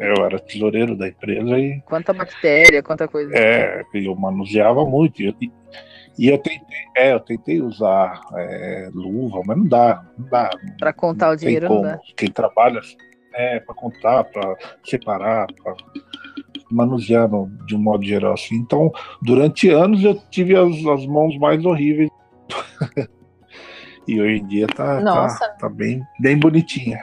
[0.00, 1.80] Eu era tesoureiro da empresa e.
[1.82, 3.32] Quanta bactéria, quanta coisa.
[3.36, 5.22] É, eu manuseava muito.
[5.22, 5.52] E,
[6.18, 10.50] e eu tentei, é, eu tentei usar é, luva, mas não dá, não dá.
[10.80, 12.00] Para contar o dinheiro, não dá.
[12.16, 12.80] Quem trabalha
[13.34, 15.74] é, para contar, para separar, para
[16.70, 18.56] manusear no, de um modo geral assim.
[18.56, 18.90] Então,
[19.20, 22.10] durante anos eu tive as, as mãos mais horríveis.
[24.08, 26.98] e hoje em dia tá, tá, tá, bem, bem bonitinha.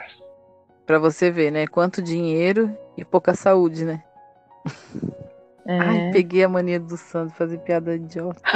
[0.86, 1.66] Para você ver, né?
[1.66, 4.02] Quanto dinheiro e pouca saúde, né?
[5.66, 5.78] É.
[5.78, 8.40] Ai, peguei a mania do Sandro fazer piada idiota.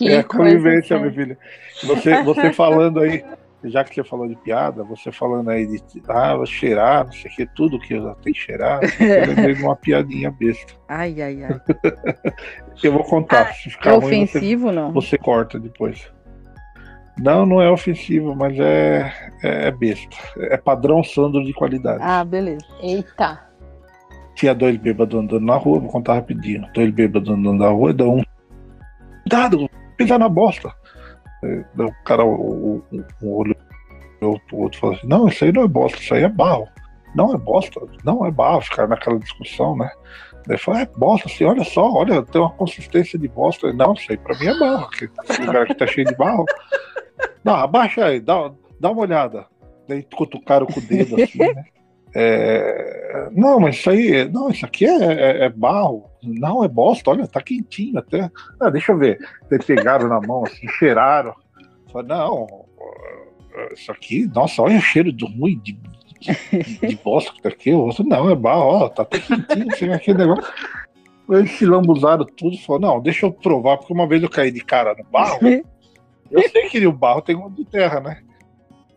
[0.00, 1.38] é a convivência, minha filha.
[1.84, 3.22] Você, você falando aí,
[3.64, 7.34] já que você falou de piada, você falando aí de ah, cheirar, não sei o
[7.34, 10.74] que, tudo que tem cheirar, eu lembrei de uma piadinha besta.
[10.88, 11.60] Ai, ai, ai.
[12.82, 13.42] eu vou contar.
[13.42, 14.92] Ah, se ficar é ruim, ofensivo, você, não?
[14.92, 16.10] Você corta depois.
[17.18, 20.16] Não, não é ofensivo, mas é, é, é besta.
[20.38, 22.02] É padrão Sandro de qualidade.
[22.02, 22.66] Ah, beleza.
[22.80, 23.40] Eita.
[24.34, 26.66] Tinha dois bêbados andando na rua, vou contar rapidinho.
[26.74, 28.22] Dois bêbados andando na rua, dá um.
[29.22, 30.72] Cuidado, pisar na bosta.
[31.42, 32.82] O cara, o,
[33.22, 33.56] o olho
[34.24, 36.68] o outro falou assim, não, isso aí não é bosta, isso aí é barro.
[37.14, 39.90] Não é bosta, não é barro, ficar naquela discussão, né?
[40.48, 43.72] Ele falou, é bosta, assim, olha só, olha, tem uma consistência de bosta.
[43.72, 44.88] Não, isso aí pra mim é barro,
[45.28, 46.44] esse lugar aqui tá cheio de barro.
[47.44, 48.50] Não, abaixa aí, dá,
[48.80, 49.46] dá uma olhada.
[49.88, 51.64] Daí cutucaram com o dedo assim, né?
[52.14, 56.10] É, não, mas isso aí, não, isso aqui é, é, é, barro.
[56.22, 58.30] Não, é bosta, olha, tá quentinho até.
[58.60, 59.18] Ah, deixa eu ver.
[59.50, 61.34] Eles pegaram na mão, assim, cheiraram.
[61.90, 62.66] Falaram, não,
[63.72, 65.72] isso aqui, nossa, olha o cheiro do ruim de,
[66.20, 67.72] de, de bosta que tá aqui.
[67.72, 70.52] O outro, não, é barro, ó, tá até quentinho, assim, aquele negócio.
[71.30, 74.62] Eles se lambuzaram tudo falaram, não, deixa eu provar, porque uma vez eu caí de
[74.62, 75.38] cara no barro.
[76.30, 78.22] Eu sei que o barro tem gosto de terra, né?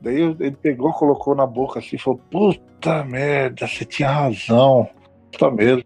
[0.05, 4.87] Daí ele pegou, colocou na boca assim e falou: Puta merda, você tinha razão.
[5.31, 5.83] Puta mesmo.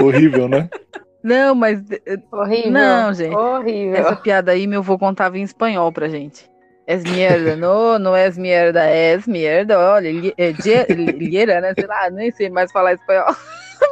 [0.00, 0.70] Horrível, né?
[1.20, 1.82] Não, mas.
[1.90, 2.70] Eh, horrível.
[2.70, 3.34] Não, gente.
[3.34, 3.96] Horrível.
[3.96, 6.48] Essa piada aí meu avô contava em espanhol pra gente.
[6.86, 11.74] Es mierda, não, não é mierda, é mierda, olha, lheira, é, né?
[11.74, 13.26] Sei lá, nem sei mais falar espanhol.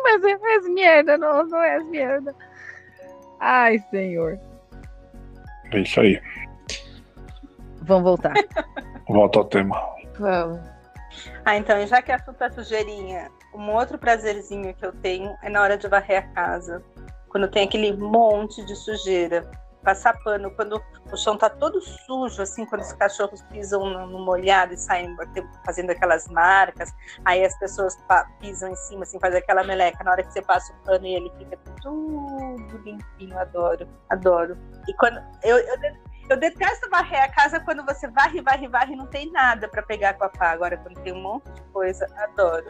[0.04, 2.32] Mas é es mierda, não, não é mierda.
[3.40, 4.38] Ai, senhor.
[5.72, 6.20] É isso aí.
[7.82, 8.34] Vamos voltar.
[9.08, 9.80] Volta ao tema.
[10.18, 10.60] Vamos.
[11.44, 15.48] Ah, então, já que a assunto é sujeirinha, um outro prazerzinho que eu tenho é
[15.48, 16.82] na hora de varrer a casa.
[17.28, 19.48] Quando tem aquele monte de sujeira.
[19.82, 24.24] Passar pano, quando o chão tá todo sujo, assim, quando os cachorros pisam no, no
[24.24, 25.14] molhado e saem
[25.66, 26.90] fazendo aquelas marcas,
[27.22, 27.94] aí as pessoas
[28.40, 30.02] pisam em cima, assim, faz aquela meleca.
[30.02, 34.56] Na hora que você passa o pano e ele fica tudo limpinho, adoro, adoro.
[34.88, 35.78] E quando eu, eu
[36.28, 39.82] eu detesto varrer a casa quando você varre, varre, varre e não tem nada para
[39.82, 40.50] pegar com a pá.
[40.50, 42.66] Agora, quando tem um monte de coisa, adoro.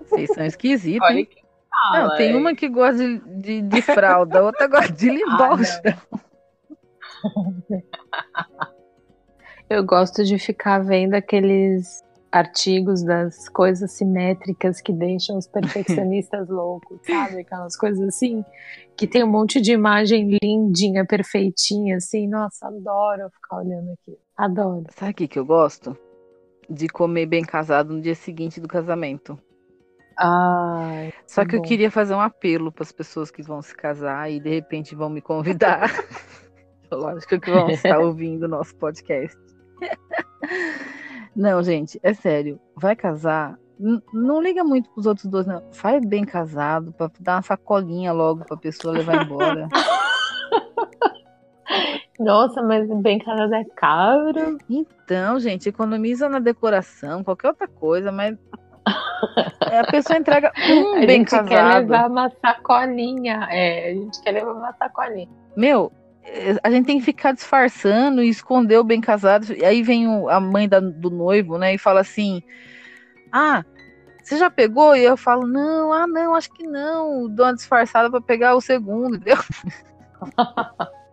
[0.00, 1.28] Vocês são esquisitos, hein?
[1.70, 2.36] Fala, não, tem é.
[2.36, 6.20] uma que gosta de, de, de fralda, outra gosta de limpar ah, o chão.
[9.68, 16.98] Eu gosto de ficar vendo aqueles artigos das coisas simétricas que deixam os perfeccionistas loucos,
[17.06, 17.42] sabe?
[17.42, 18.44] Aquelas coisas assim,
[18.96, 22.26] que tem um monte de imagem lindinha, perfeitinha, assim.
[22.26, 24.18] Nossa, adoro ficar olhando aqui.
[24.36, 24.84] Adoro.
[24.90, 25.96] Sabe o que, eu gosto?
[26.68, 29.38] De comer bem casado no dia seguinte do casamento.
[30.18, 31.58] Ai, Só que bom.
[31.58, 34.94] eu queria fazer um apelo para as pessoas que vão se casar e de repente
[34.96, 35.88] vão me convidar.
[36.90, 39.36] Lógico que vão estar ouvindo o nosso podcast.
[41.34, 42.60] Não, gente, é sério.
[42.76, 43.58] Vai casar,
[44.12, 45.62] não liga muito pros outros dois, não.
[45.72, 49.68] Faz bem casado, pra dar uma sacolinha logo pra pessoa levar embora.
[52.18, 54.58] Nossa, mas bem casado é caro.
[54.70, 58.38] Então, gente, economiza na decoração, qualquer outra coisa, mas
[59.60, 61.48] a pessoa entrega um a bem casado.
[61.48, 63.48] A gente quer levar uma sacolinha.
[63.50, 65.28] É, a gente quer levar uma sacolinha.
[65.56, 65.90] Meu,
[66.62, 69.52] a gente tem que ficar disfarçando e esconder o bem casado.
[69.52, 72.42] E aí vem o, a mãe da, do noivo, né, e fala assim:
[73.30, 73.64] Ah,
[74.22, 74.96] você já pegou?
[74.96, 77.28] E eu falo: Não, ah, não, acho que não.
[77.28, 79.36] Dou uma disfarçada para pegar o segundo, entendeu?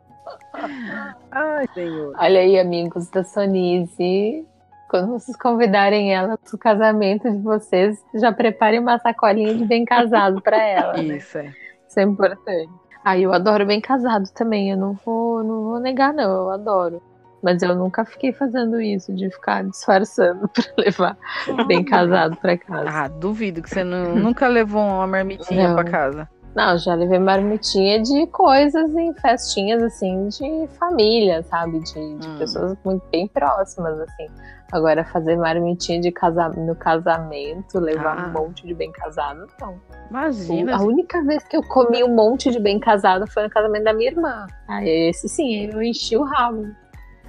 [1.32, 2.14] Ai, senhor.
[2.18, 4.46] Olha aí, amigos da Sonise.
[4.90, 9.86] Quando vocês convidarem ela para o casamento de vocês, já preparem uma sacolinha de bem
[9.86, 10.94] casado para ela.
[10.94, 11.18] Né?
[11.18, 11.46] Isso, né?
[11.46, 11.88] é.
[11.88, 12.81] Isso é importante.
[13.04, 14.72] Ah, eu adoro bem casado também.
[14.72, 16.30] Eu não vou, não vou negar, não.
[16.30, 17.02] Eu adoro.
[17.42, 21.18] Mas eu nunca fiquei fazendo isso, de ficar disfarçando para levar
[21.66, 22.86] bem casado para casa.
[22.88, 26.30] Ah, duvido que você não, nunca levou uma marmitinha para casa.
[26.54, 31.80] Não, já levei marmitinha de coisas em festinhas, assim, de família, sabe?
[31.80, 32.38] De, de hum.
[32.38, 34.28] pessoas muito bem próximas, assim.
[34.72, 38.28] Agora, fazer marmitinha de casa, no casamento, levar ah.
[38.28, 39.80] um monte de bem casado, não.
[40.10, 40.78] Imagina.
[40.78, 43.94] A única vez que eu comi um monte de bem casado foi no casamento da
[43.94, 44.48] minha irmã.
[44.68, 46.68] Aí, esse sim, eu enchi o rabo.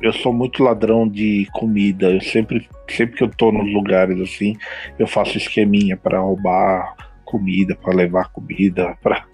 [0.00, 2.10] Eu sou muito ladrão de comida.
[2.10, 4.56] Eu sempre, sempre que eu tô nos lugares assim,
[4.98, 9.24] eu faço esqueminha para roubar comida, para levar comida, pra,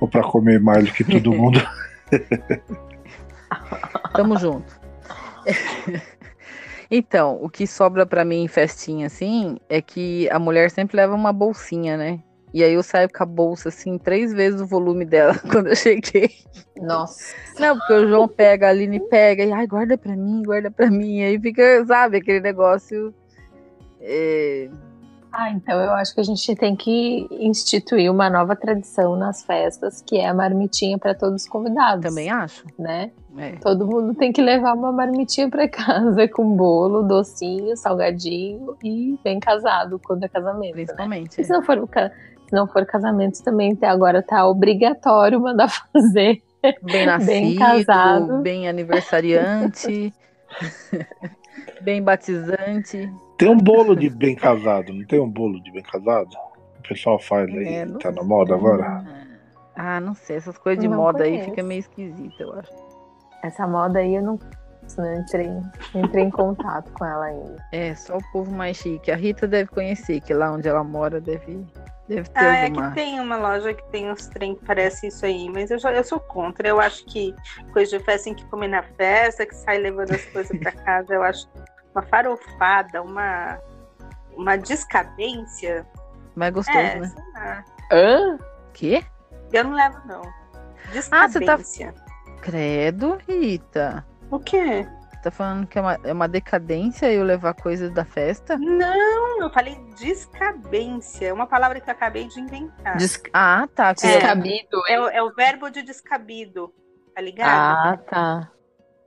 [0.00, 1.60] ou para comer mais do que todo mundo.
[4.14, 4.80] Tamo junto.
[6.90, 11.14] Então, o que sobra para mim em festinha assim é que a mulher sempre leva
[11.14, 12.20] uma bolsinha, né?
[12.52, 15.76] E aí eu saio com a bolsa assim, três vezes o volume dela quando eu
[15.76, 16.30] cheguei.
[16.76, 17.34] Nossa.
[17.58, 20.90] Não, porque o João pega, a Aline pega, e ai, guarda pra mim, guarda pra
[20.90, 21.20] mim.
[21.20, 23.14] E aí fica, sabe, aquele negócio.
[24.00, 24.68] É,
[25.32, 30.02] ah, então eu acho que a gente tem que instituir uma nova tradição nas festas,
[30.02, 32.04] que é a marmitinha para todos os convidados.
[32.04, 32.64] Também acho.
[32.78, 33.12] Né?
[33.38, 33.52] É.
[33.56, 39.38] Todo mundo tem que levar uma marmitinha para casa com bolo, docinho, salgadinho e bem
[39.38, 40.76] casado quando é casamento.
[40.76, 40.84] Né?
[40.84, 41.38] Principalmente.
[41.38, 41.44] Né?
[41.44, 41.88] Se, não for,
[42.46, 46.42] se não for casamento, também agora tá obrigatório mandar fazer.
[46.82, 48.38] Bem nascido, bem casado.
[48.42, 50.12] Bem aniversariante.
[51.80, 53.10] bem batizante.
[53.40, 56.28] Tem um bolo de bem casado, não tem um bolo de bem casado?
[56.78, 59.02] O pessoal faz aí, é, tá na moda agora?
[59.74, 61.48] Ah, não sei, essas coisas de Não moda aí conheço.
[61.50, 62.70] fica meio esquisita, eu acho.
[63.42, 64.38] Essa moda aí eu não,
[64.98, 65.48] não entrei,
[65.94, 67.56] não entrei em contato com ela ainda.
[67.72, 69.10] É, só o povo mais chique.
[69.10, 71.64] A Rita deve conhecer, que lá onde ela mora deve,
[72.06, 72.88] deve ter Ah, é alguma.
[72.90, 75.90] que tem uma loja que tem uns trem que parece isso aí, mas eu, já,
[75.94, 76.68] eu sou contra.
[76.68, 77.34] Eu acho que
[77.72, 81.14] coisa de festa tem que comer na festa, que sai levando as coisas pra casa,
[81.14, 81.48] eu acho
[81.94, 83.58] uma farofada, uma,
[84.36, 85.86] uma descadência.
[86.34, 87.06] Mais gostoso, é, né?
[87.08, 87.64] sei lá.
[87.92, 88.38] Hã?
[88.72, 89.04] Quê?
[89.52, 90.22] Eu não levo, não.
[91.10, 91.94] Ah, você tá- Descadência.
[92.40, 94.06] Credo, Rita.
[94.30, 94.86] O quê?
[95.22, 98.56] Tá falando que é uma, é uma decadência eu levar coisas da festa?
[98.56, 101.26] Não, eu falei descabência.
[101.26, 102.96] É uma palavra que eu acabei de inventar.
[102.96, 103.90] Des- Ah, tá.
[103.90, 103.92] É.
[103.92, 104.82] Descabido.
[104.88, 106.72] É, o- é o verbo de descabido,
[107.14, 107.48] tá ligado?
[107.50, 108.50] Ah, tá.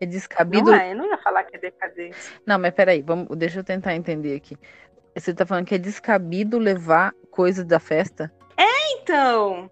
[0.03, 0.71] É descabido.
[0.71, 2.33] não é, eu não ia falar que é decadência.
[2.45, 4.57] Não, mas peraí, vamos, deixa eu tentar entender aqui.
[5.15, 8.31] Você tá falando que é descabido levar coisas da festa?
[8.57, 9.69] Então,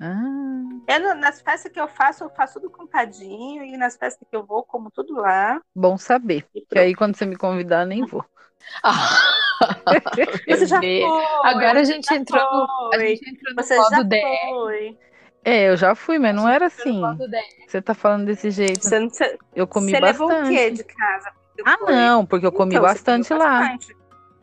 [0.00, 4.36] Ah, eu nas festas que eu faço, eu faço tudo contadinho, e nas festas que
[4.36, 5.60] eu vou, como tudo lá.
[5.74, 6.44] bom saber.
[6.54, 8.24] E Que aí quando você me convidar, nem vou.
[10.48, 11.02] Você já foi.
[11.44, 14.24] Agora a gente já entrou no, a gente entrou no Você modo já 10.
[14.50, 14.98] foi.
[15.44, 17.00] É, eu já fui, mas não era assim.
[17.00, 17.44] Modo 10.
[17.66, 18.82] Você tá falando desse jeito.
[18.84, 20.46] Você, você, Eu comi você levou bastante.
[20.46, 21.30] o quê de casa?
[21.56, 21.94] Você Ah, foi?
[21.94, 23.58] não, porque eu comi Então, você bastante lá.
[23.60, 23.96] bastante.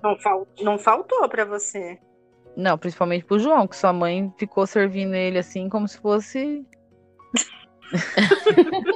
[0.03, 1.97] Não, fal- não faltou pra você.
[2.55, 6.65] Não, principalmente pro João, que sua mãe ficou servindo ele assim como se fosse.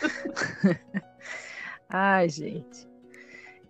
[1.88, 2.86] Ai, gente.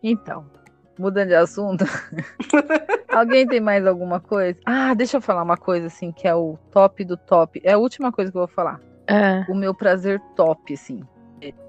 [0.02, 0.50] Então,
[0.98, 1.84] mudando de assunto.
[3.08, 4.58] Alguém tem mais alguma coisa?
[4.66, 7.60] Ah, deixa eu falar uma coisa assim, que é o top do top.
[7.64, 8.80] É a última coisa que eu vou falar.
[9.08, 11.02] Ah, O meu prazer top, assim.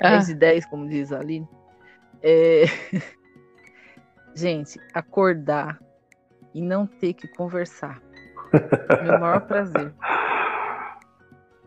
[0.02, 0.10] Ah.
[0.16, 1.48] 10 de 10, como diz a Aline.
[2.22, 2.66] É...
[4.36, 5.80] Gente, acordar
[6.54, 8.02] e não ter que conversar.
[9.04, 9.94] Meu maior prazer.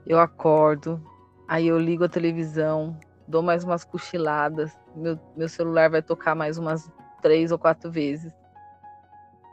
[0.07, 1.01] Eu acordo,
[1.47, 6.59] aí eu ligo a televisão, dou mais umas cochiladas, meu, meu celular vai tocar mais
[6.59, 6.91] umas
[7.23, 8.33] três ou quatro vezes.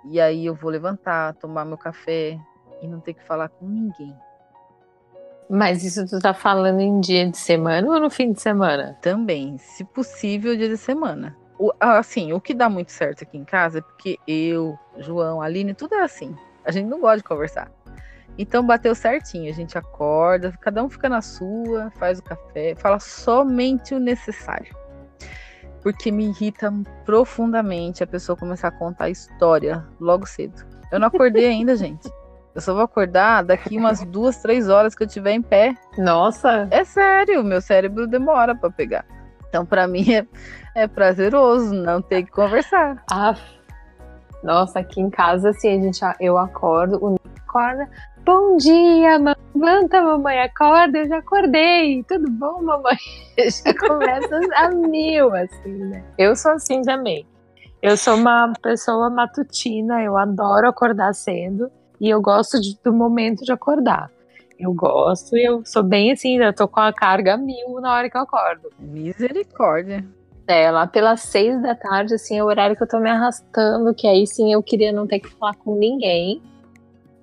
[0.05, 2.39] E aí eu vou levantar, tomar meu café
[2.82, 4.15] e não ter que falar com ninguém.
[5.49, 8.97] Mas isso tu tá falando em dia de semana ou no fim de semana?
[9.01, 11.36] Também, se possível, dia de semana.
[11.57, 15.74] O, assim, o que dá muito certo aqui em casa é porque eu, João, Aline,
[15.74, 16.36] tudo é assim.
[16.63, 17.72] A gente não gosta de conversar.
[18.38, 22.97] Então bateu certinho, a gente acorda, cada um fica na sua, faz o café, fala
[22.99, 24.74] somente o necessário.
[25.82, 26.73] Porque me irrita
[27.05, 30.65] profundamente a pessoa começar a contar história logo cedo.
[30.91, 32.09] Eu não acordei ainda, gente.
[32.53, 35.75] Eu só vou acordar daqui umas duas, três horas que eu estiver em pé.
[35.97, 39.05] Nossa, É sério, meu cérebro demora pra pegar.
[39.47, 40.27] Então, pra mim é,
[40.75, 43.03] é prazeroso não ter que conversar.
[43.11, 43.36] Ah,
[44.43, 47.89] nossa, aqui em casa, assim, a gente, eu acordo, o Nico acorda.
[48.32, 49.36] Bom dia, mamãe.
[49.55, 52.03] Levanta, mamãe, acorda, eu já acordei.
[52.03, 52.95] Tudo bom, mamãe?
[53.39, 56.03] Já começa a mil, assim, né?
[56.15, 57.25] Eu sou assim também.
[57.82, 63.43] Eu sou uma pessoa matutina, eu adoro acordar cedo e eu gosto de- do momento
[63.43, 64.11] de acordar.
[64.59, 68.11] Eu gosto e eu sou bem assim, eu tô com a carga mil na hora
[68.11, 68.69] que eu acordo.
[68.77, 70.05] Misericórdia.
[70.47, 73.91] É, lá pelas seis da tarde, assim, é o horário que eu tô me arrastando,
[73.95, 76.43] que aí sim eu queria não ter que falar com ninguém,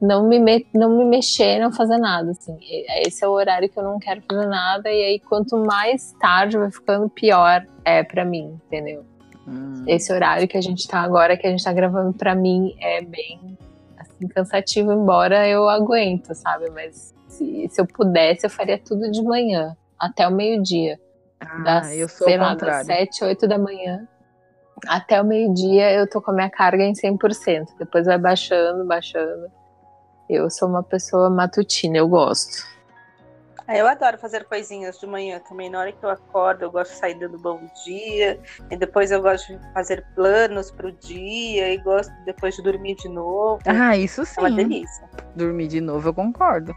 [0.01, 2.57] não me, me- não me mexer, não fazer nada, assim.
[2.61, 6.12] E- Esse é o horário que eu não quero fazer nada, e aí quanto mais
[6.20, 9.05] tarde vai ficando, pior é pra mim, entendeu?
[9.49, 12.74] Hum, Esse horário que a gente tá agora, que a gente tá gravando, pra mim
[12.80, 13.57] é bem,
[13.99, 16.68] assim, cansativo, embora eu aguento, sabe?
[16.70, 20.99] Mas se, se eu pudesse, eu faria tudo de manhã, até o meio-dia
[21.40, 22.86] ah, das, eu sou sei lá, das contrário.
[22.86, 24.07] 7, 8 da manhã
[24.86, 27.64] até o meio-dia eu tô com a minha carga em 100%.
[27.78, 29.47] Depois vai baixando, baixando.
[30.28, 32.66] Eu sou uma pessoa matutina, eu gosto.
[33.68, 35.68] Ah, Eu adoro fazer coisinhas de manhã também.
[35.68, 38.38] Na hora que eu acordo, eu gosto de sair dando bom dia.
[38.70, 41.72] E depois eu gosto de fazer planos pro dia.
[41.72, 43.60] E gosto depois de dormir de novo.
[43.66, 44.56] Ah, isso é uma sim.
[44.56, 45.08] delícia.
[45.34, 46.72] Dormir de novo, eu concordo.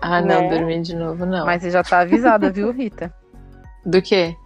[0.00, 0.48] Ah, não, Né?
[0.48, 1.44] dormir de novo não.
[1.46, 3.12] Mas você já tá avisada, viu, Rita?
[3.84, 4.36] Do quê?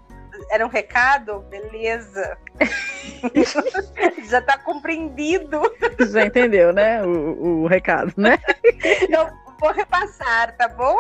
[0.51, 1.41] Era um recado?
[1.51, 2.39] Beleza.
[4.29, 5.61] Já tá compreendido.
[6.11, 7.03] Já entendeu, né?
[7.03, 8.39] O, o recado, né?
[9.09, 9.29] Eu
[9.61, 10.97] vou repassar, tá bom?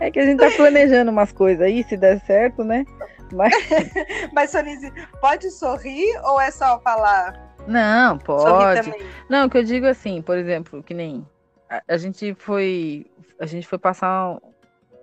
[0.00, 2.84] É que a gente tá planejando umas coisas aí, se der certo, né?
[3.32, 3.54] Mas.
[4.34, 7.54] Mas, Sonise, pode sorrir ou é só falar?
[7.68, 8.92] Não, pode.
[9.28, 11.24] Não, o que eu digo assim, por exemplo, que nem
[11.70, 13.06] a, a gente foi
[13.38, 14.36] a gente foi passar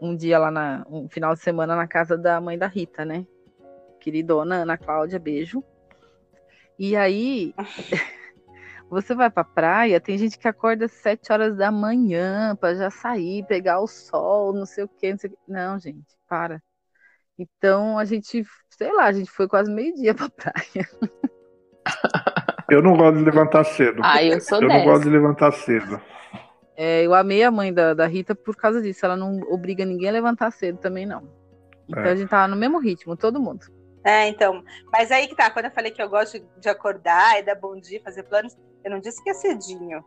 [0.01, 3.25] um, dia lá na um final de semana na casa da mãe da Rita, né?
[3.99, 5.63] Queridona Ana Cláudia, beijo.
[6.77, 7.53] E aí
[8.89, 12.89] Você vai pra praia, tem gente que acorda às 7 horas da manhã para já
[12.89, 15.39] sair, pegar o sol, não sei o quê, não sei o quê.
[15.47, 16.59] Não, gente, para.
[17.37, 20.89] Então a gente, sei lá, a gente foi quase meio-dia pra praia.
[22.67, 23.99] Eu não gosto de levantar cedo.
[24.03, 24.77] Ah, eu sou Eu dessa.
[24.77, 25.99] não gosto de levantar cedo.
[26.81, 29.05] É, eu amei a mãe da, da Rita por causa disso.
[29.05, 31.29] Ela não obriga ninguém a levantar cedo também, não.
[31.89, 32.11] Então É.
[32.11, 33.65] a gente tava no mesmo ritmo, todo mundo.
[34.01, 34.63] É, então.
[34.89, 37.77] Mas aí que tá, quando eu falei que eu gosto de acordar e dar bom
[37.77, 40.01] dia, fazer planos, eu não disse que é cedinho.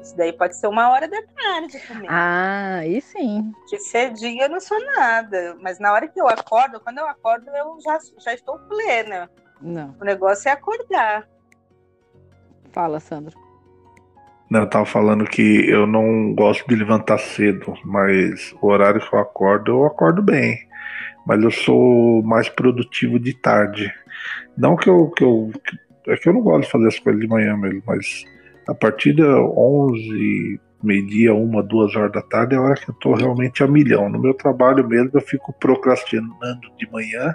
[0.00, 2.08] Isso daí pode ser uma hora da tarde também.
[2.08, 3.52] Ah, aí sim.
[3.68, 5.54] Que cedinho eu não sou nada.
[5.60, 9.30] Mas na hora que eu acordo, quando eu acordo, eu já, já estou plena.
[9.60, 9.94] Não.
[10.00, 11.28] O negócio é acordar.
[12.72, 13.45] Fala, Sandro.
[14.50, 19.18] Eu tava falando que eu não gosto de levantar cedo, mas o horário que eu
[19.18, 20.58] acordo, eu acordo bem.
[21.26, 23.92] Mas eu sou mais produtivo de tarde.
[24.56, 25.50] Não que eu, que eu.
[26.06, 28.24] É que eu não gosto de fazer as coisas de manhã mesmo, mas
[28.68, 32.94] a partir de 11, meio-dia, uma, duas horas da tarde é a hora que eu
[32.94, 34.08] tô realmente a milhão.
[34.08, 37.34] No meu trabalho mesmo, eu fico procrastinando de manhã,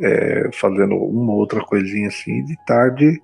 [0.00, 3.20] é, fazendo uma ou outra coisinha assim, de tarde.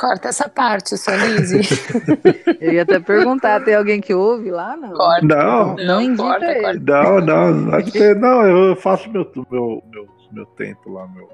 [0.00, 1.60] Corta essa parte, Sonise.
[2.58, 4.74] Eu ia até perguntar, tem alguém que ouve lá?
[4.74, 4.94] Não.
[4.94, 5.26] Corta.
[5.26, 6.60] Não, Não indica corta, ele.
[6.62, 6.80] corta.
[6.80, 11.28] Não, não, acho que- não, eu faço meu, meu, meu, meu tempo lá, meu.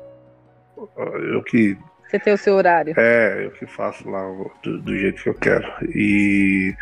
[1.33, 1.79] Eu que.
[2.09, 2.93] Você tem o seu horário.
[2.97, 4.21] É, eu que faço lá
[4.64, 5.64] do, do jeito que eu quero.
[5.95, 6.75] E,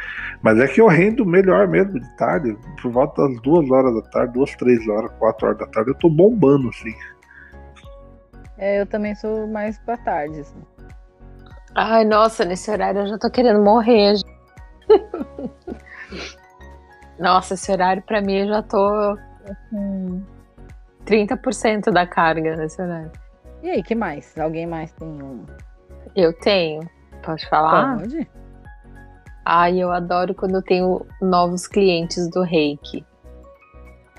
[0.43, 4.03] mas é que eu rendo melhor mesmo de tarde, por volta das duas horas da
[4.11, 6.95] tarde, duas, três horas, quatro horas da tarde, eu tô bombando, assim.
[8.59, 10.41] É, eu também sou mais pra tarde.
[10.41, 10.63] assim.
[11.75, 14.15] Ai, nossa, nesse horário eu já tô querendo morrer.
[17.19, 19.17] Nossa, esse horário pra mim eu já tô
[19.71, 20.23] com
[21.05, 23.11] 30% da carga nesse horário.
[23.63, 24.37] E aí, que mais?
[24.39, 25.45] Alguém mais tem um?
[26.15, 26.89] Eu tenho.
[27.23, 27.99] Pode falar?
[27.99, 28.29] Pode?
[29.45, 33.05] Ai, eu adoro quando eu tenho novos clientes do Reiki.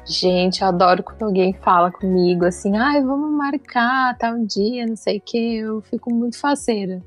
[0.06, 5.18] Gente, eu adoro quando alguém fala comigo assim, ai, vamos marcar tal dia, não sei
[5.18, 5.58] o que.
[5.58, 7.02] Eu fico muito faceira.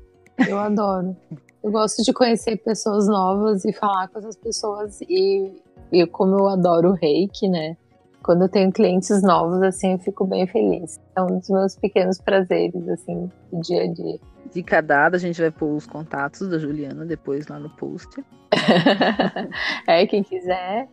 [0.47, 1.15] Eu adoro.
[1.63, 5.01] Eu gosto de conhecer pessoas novas e falar com essas pessoas.
[5.01, 5.51] E,
[5.91, 7.75] e como eu adoro o reiki, né?
[8.23, 10.99] Quando eu tenho clientes novos, assim, eu fico bem feliz.
[11.15, 14.19] É um dos meus pequenos prazeres, assim, do dia a dia.
[14.53, 18.23] Dica dada, a gente vai pôr os contatos da Juliana depois lá no post.
[19.87, 20.87] é, quem quiser,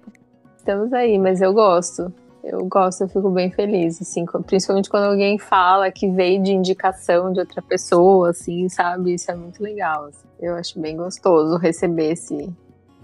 [0.56, 2.12] estamos aí, mas eu gosto.
[2.48, 7.32] Eu gosto, eu fico bem feliz, assim, principalmente quando alguém fala que veio de indicação
[7.32, 9.14] de outra pessoa, assim, sabe?
[9.14, 10.04] Isso é muito legal.
[10.04, 10.28] assim.
[10.40, 12.48] Eu acho bem gostoso receber esse,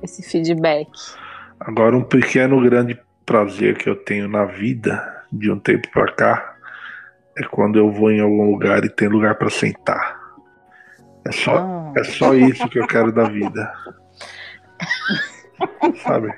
[0.00, 0.88] esse feedback.
[1.58, 6.56] Agora, um pequeno grande prazer que eu tenho na vida, de um tempo pra cá,
[7.36, 10.20] é quando eu vou em algum lugar e tem lugar pra sentar.
[11.26, 13.72] É só, Ah, é só isso que eu quero da vida.
[16.04, 16.32] Sabe?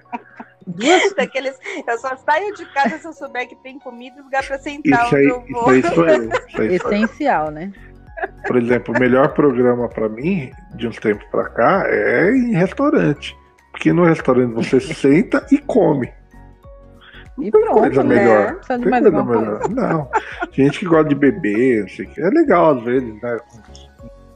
[1.17, 4.59] Daqueles, eu só saio de casa se eu souber que tem comida e lugar pra
[4.59, 6.25] sentar Isso aí, eu isso aí sou eu.
[6.25, 6.97] Isso aí sou eu.
[6.97, 7.73] essencial, né?
[8.47, 13.37] Por exemplo, o melhor programa pra mim, de uns tempos pra cá, é em restaurante.
[13.73, 16.13] Porque no restaurante você senta e come.
[17.41, 18.15] E pronto, Coisa né?
[18.17, 18.61] melhor.
[18.61, 19.69] Tem mais coisa melhor.
[19.69, 20.09] Não.
[20.53, 22.21] Gente que gosta de beber, não que.
[22.21, 23.39] É legal às vezes, né?
[23.51, 23.85] Com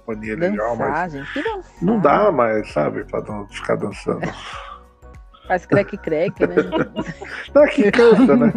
[0.08, 1.14] companhia legal, mas
[1.82, 3.04] não dá mais, sabe?
[3.04, 4.20] Pra não ficar dançando.
[5.48, 6.54] Faz creque-creque, né?
[7.54, 8.52] Não, é que cansa, né?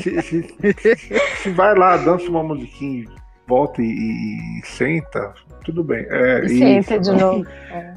[0.00, 0.96] Se, se-
[1.42, 3.04] se vai lá, dança uma musiquinha,
[3.46, 5.32] volta e, e- senta,
[5.64, 6.06] tudo bem.
[6.08, 7.38] É, E senta isso, de não.
[7.38, 7.50] novo.
[7.70, 7.94] É.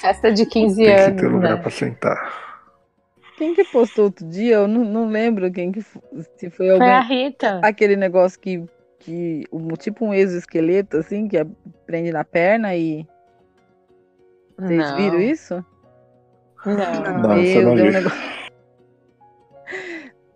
[0.00, 1.60] Festa de 15 Tem que anos, ter lugar né?
[1.62, 2.50] pra sentar.
[3.36, 4.56] Quem que postou outro dia?
[4.56, 6.02] Eu não, não lembro quem que fo-
[6.36, 6.88] se foi Foi alguém.
[6.90, 7.60] a Rita.
[7.64, 8.62] Aquele negócio que,
[8.98, 11.42] que um, tipo um exoesqueleto, assim, que
[11.86, 13.06] prende na perna e.
[14.58, 14.96] Vocês Não.
[14.96, 15.64] viram isso?
[16.66, 16.76] Não.
[17.22, 17.92] Não, eu não deu um vi.
[17.92, 18.40] negócio.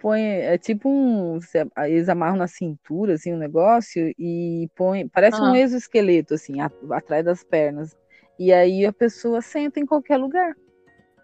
[0.01, 1.39] Põe, é tipo um.
[1.87, 5.09] Eles amarram na cintura, assim, um negócio, e põe.
[5.09, 5.59] Parece um Ah.
[5.59, 7.97] exoesqueleto, assim, a- atrás das pernas.
[8.39, 10.55] E aí a pessoa senta em qualquer lugar.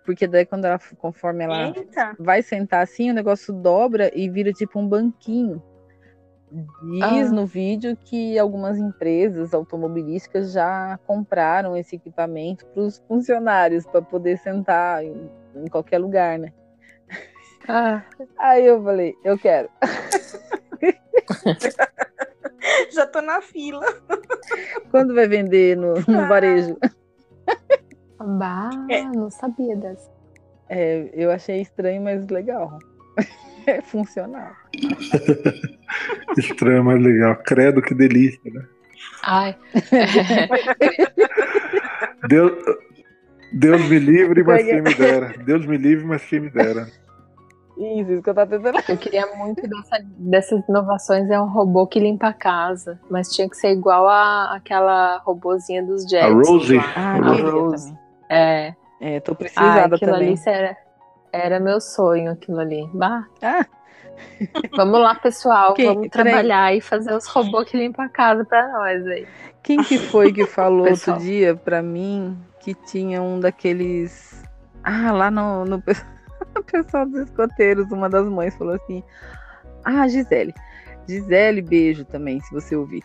[0.07, 2.17] Porque daí, quando ela, conforme ela Eita.
[2.19, 5.63] vai sentar assim, o negócio dobra e vira tipo um banquinho.
[6.53, 7.33] Diz Ah.
[7.33, 14.37] no vídeo que algumas empresas automobilísticas já compraram esse equipamento para os funcionários para poder
[14.39, 16.53] sentar em, em qualquer lugar, né?
[17.69, 18.03] Ah,
[18.39, 19.69] Aí eu falei, eu quero.
[22.93, 23.85] Já tô na fila.
[24.91, 26.27] Quando vai vender no, no Ah.
[26.27, 26.77] varejo?
[28.19, 29.05] bah, É.
[29.05, 30.11] não sabia dessa.
[30.69, 32.79] É, eu achei estranho, mas legal.
[33.71, 34.51] É funcional.
[36.37, 37.37] Estranho, mas legal.
[37.37, 38.65] Credo, que delícia, né?
[39.23, 39.57] Ai.
[42.29, 42.53] Deus,
[43.53, 45.35] Deus me livre, mas quem me dera.
[45.45, 46.87] Deus me livre, mas quem me dera.
[47.77, 48.79] Isso, isso que eu tava tentando.
[48.89, 53.01] Eu queria muito dessa, dessas inovações, é um robô que limpa a casa.
[53.11, 56.47] Mas tinha que ser igual a aquela robozinha dos Jetsons.
[56.47, 56.77] A Rosie?
[56.77, 56.93] lá.
[56.95, 57.95] Ah, A Rose.
[58.29, 58.75] É.
[59.01, 60.35] É, tô precisada aquilo também.
[60.35, 60.77] ali era,
[61.33, 62.89] era meu sonho, aquilo ali.
[62.93, 63.27] Bah.
[63.43, 63.67] Ah.
[64.77, 65.75] Vamos lá, pessoal.
[65.75, 69.27] Quem- vamos trabalhar e fazer os robôs que limpam a casa pra nós aí.
[69.63, 74.43] Quem que foi que falou outro dia pra mim que tinha um daqueles.
[74.83, 75.83] Ah, lá no, no
[76.65, 79.03] pessoal dos escoteiros, uma das mães falou assim:
[79.85, 80.55] Ah, Gisele.
[81.09, 83.03] Gisele, beijo também, se você ouvir.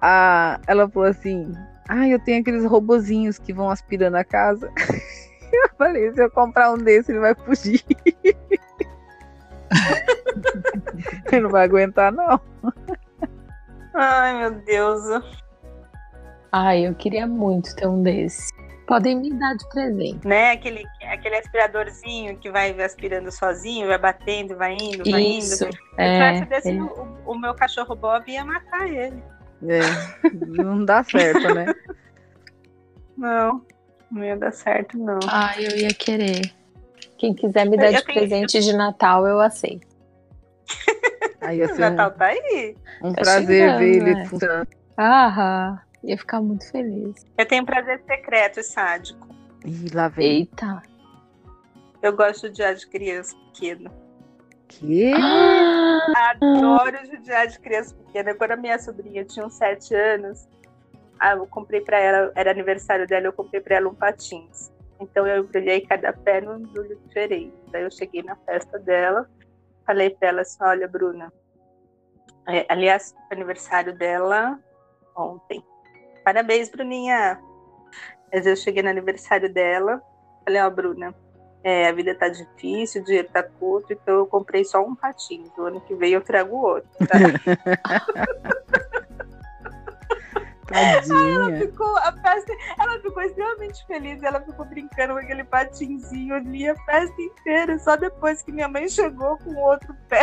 [0.00, 1.52] Ah, ela falou assim:
[1.88, 4.70] Ah, eu tenho aqueles robozinhos que vão aspirando a casa.
[5.52, 7.84] Eu falei: Se eu comprar um desse, ele vai fugir.
[11.32, 12.40] ele não vai aguentar, não.
[13.94, 15.02] Ai, meu Deus.
[16.52, 18.50] Ai, eu queria muito ter um desse.
[18.86, 20.26] Podem me dar de presente.
[20.26, 20.50] Né?
[20.50, 25.64] Aquele, aquele aspiradorzinho que vai aspirando sozinho, vai batendo, vai indo, vai Isso.
[25.64, 25.72] indo.
[25.72, 26.82] Se É, tivesse desse, é.
[26.82, 29.22] o, o meu cachorro Bob ia matar ele.
[29.68, 29.78] É,
[30.32, 31.66] não dá certo, né?
[33.16, 33.64] Não,
[34.10, 35.18] não ia dar certo, não.
[35.28, 36.52] Ai, eu ia querer.
[37.18, 39.86] Quem quiser me dar Eu de tenho- presente de Natal, eu aceito.
[41.40, 42.76] Aí ia o ser um, Natal tá aí.
[43.02, 44.26] um Tá prazer chegando, ver ele né?
[44.26, 44.68] funcionando.
[44.96, 47.24] Ah, ia ficar muito feliz.
[47.36, 49.28] Eu tenho um prazer secreto e sádico.
[49.64, 50.26] Ih, lá vem.
[50.40, 50.82] Eita.
[52.02, 53.90] Eu gosto de judiar de criança pequena.
[54.68, 55.12] Que?
[55.14, 58.34] Ah, Adoro judiar de criança pequena.
[58.34, 60.46] Quando a minha sobrinha tinha uns sete anos,
[61.20, 64.72] ah, eu comprei pra ela, era aniversário dela, eu comprei pra ela um patins.
[64.98, 67.54] Então eu embrulhei cada pé num embrulho diferente.
[67.70, 69.28] Daí eu cheguei na festa dela,
[69.86, 71.30] falei pra ela assim, olha, Bruna,
[72.48, 74.58] é, aliás, aniversário dela
[75.14, 75.62] ontem.
[76.24, 77.38] Parabéns, Bruninha!
[78.32, 80.02] Mas eu cheguei no aniversário dela,
[80.44, 81.14] falei, ó, Bruna,
[81.62, 85.50] é, a vida tá difícil, o dinheiro tá curto, então eu comprei só um patins.
[85.58, 86.88] O ano que vem eu trago outro.
[87.06, 87.18] Tá?
[90.72, 91.58] ela Tadinha.
[91.60, 94.22] ficou, a festa, ela ficou extremamente feliz.
[94.22, 97.78] Ela ficou brincando com aquele patinzinho ali a festa inteira.
[97.78, 100.20] Só depois que minha mãe chegou com outro pé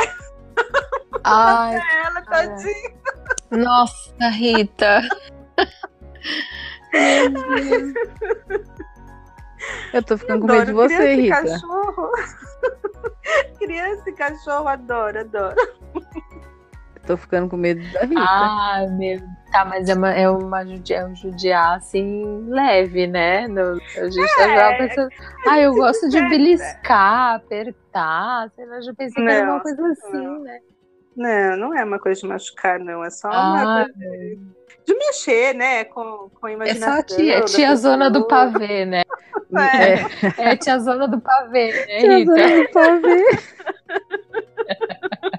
[1.23, 2.93] Ai, ela, tadinha.
[3.51, 5.01] nossa, Rita.
[9.93, 11.41] Eu tô ficando com medo de você, criança e Rita.
[11.43, 12.11] cachorro.
[13.59, 15.55] criança e cachorro, adoro, adoro.
[17.07, 18.21] Tô ficando com medo da Rita.
[18.21, 19.19] Ah, meu.
[19.51, 23.47] Tá, mas é uma, é uma judia, é um judiar assim leve, né?
[23.47, 25.07] No, a gente É, já pensa,
[25.47, 29.87] ah, eu gosto de quiser, beliscar, apertar, sei lá, já pensei que era uma coisa
[29.87, 30.43] assim, não.
[30.43, 30.59] né?
[31.15, 33.01] Não, não é uma coisa de machucar, não.
[33.03, 34.37] É só Ah, uma coisa de,
[34.85, 35.85] de mexer, né?
[35.85, 36.93] Com, com a é imaginação.
[36.93, 39.03] só a tia, é tia zona do pavê, né?
[40.37, 40.51] É.
[40.51, 42.31] É tia zona do pavê, né, Tia Rita?
[42.33, 43.23] Zona do pavê.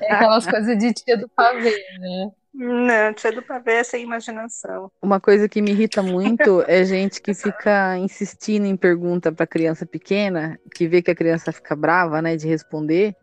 [0.00, 2.30] É aquelas coisas de tia do pavê, né?
[2.52, 4.90] Não, tia do pavê é sem imaginação.
[5.00, 9.86] Uma coisa que me irrita muito é gente que fica insistindo em pergunta pra criança
[9.86, 13.14] pequena, que vê que a criança fica brava, né, de responder,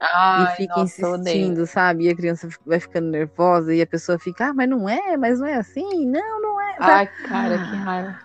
[0.00, 2.04] Ai, e fica nossa, insistindo, sabe?
[2.04, 5.40] E a criança vai ficando nervosa e a pessoa fica, ah, mas não é, mas
[5.40, 6.76] não é assim, não, não é.
[6.76, 6.92] sabe?
[6.92, 8.18] Ai, cara, que raiva.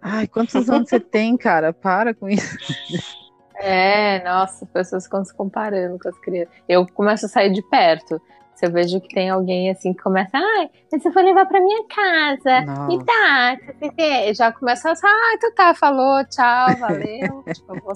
[0.00, 1.72] Ai, quantos anos você tem, cara?
[1.72, 2.56] Para com isso.
[3.66, 6.52] É, nossa, pessoas ficam se comparando com as crianças.
[6.68, 8.20] Eu começo a sair de perto.
[8.54, 11.60] Se eu vejo que tem alguém assim que começa, ai, mas você foi levar pra
[11.60, 12.60] minha casa.
[12.86, 13.04] Me Nossa.
[13.04, 17.42] dá, você- já começa a ah, tu tá, falou, tchau, valeu.
[17.52, 17.92] tipo, eu vou,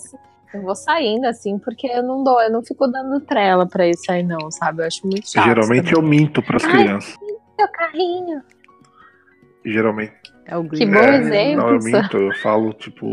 [0.55, 4.11] eu vou saindo assim, porque eu não dou, eu não fico dando trela pra isso
[4.11, 4.83] aí, não, sabe?
[4.83, 5.45] Eu acho muito chato.
[5.45, 6.71] Geralmente eu minto pras Ai.
[6.73, 7.15] crianças.
[7.57, 8.43] Seu carrinho.
[9.65, 10.13] Geralmente.
[10.47, 10.93] É o Que Grinch.
[10.93, 11.57] bom É, exemplo.
[11.63, 13.09] Não, eu minto, eu falo, tipo,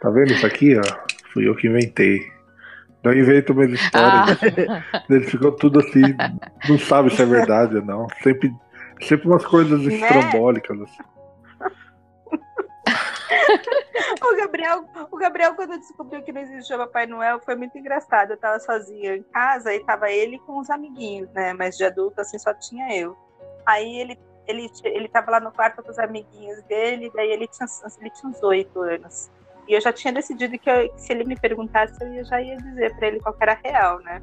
[0.00, 1.19] tá vendo isso aqui, ó?
[1.32, 2.20] Fui eu que inventei.
[3.02, 4.22] Eu invento Ah, história.
[5.08, 6.02] Ele ficou tudo assim,
[6.68, 8.06] não sabe se é verdade ou não.
[8.22, 8.52] Sempre,
[9.00, 9.94] sempre umas coisas Né?
[9.94, 10.80] estrambólicas.
[10.80, 11.02] Assim.
[14.22, 18.32] O Gabriel, o Gabriel, quando descobriu que não existia Papai Noel, foi muito engraçado.
[18.32, 21.52] Eu tava sozinha em casa e tava ele com os amiguinhos, né?
[21.52, 23.16] Mas de adulto, assim, só tinha eu.
[23.64, 27.66] Aí ele, ele, ele tava lá no quarto com os amiguinhos dele, daí ele tinha,
[28.00, 29.30] ele tinha uns oito anos.
[29.70, 32.56] E eu já tinha decidido que, eu- que se ele me perguntasse, eu já ia
[32.56, 34.20] dizer pra ele qual era real, né?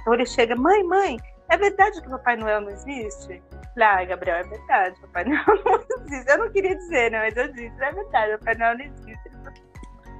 [0.00, 1.16] Então ele chega, mãe, mãe,
[1.48, 3.42] é verdade que Papai Noel não existe?
[3.74, 6.30] Falei, ah, Gabriel, é verdade, Papai Noel não existe.
[6.30, 9.20] Eu não queria dizer, não, mas eu disse, é verdade, Papai Noel não existe.
[9.28, 9.52] Ele falou,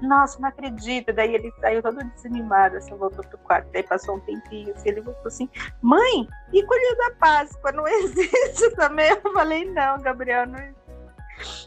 [0.03, 1.13] Nossa, não acredito.
[1.13, 3.69] Daí ele saiu todo desanimado, assim, voltou pro quarto.
[3.73, 5.49] Daí passou um tempinho, assim, ele voltou assim,
[5.81, 9.09] mãe, e Coelho da Páscoa não existe também?
[9.09, 10.82] Eu falei, não, Gabriel, não existe.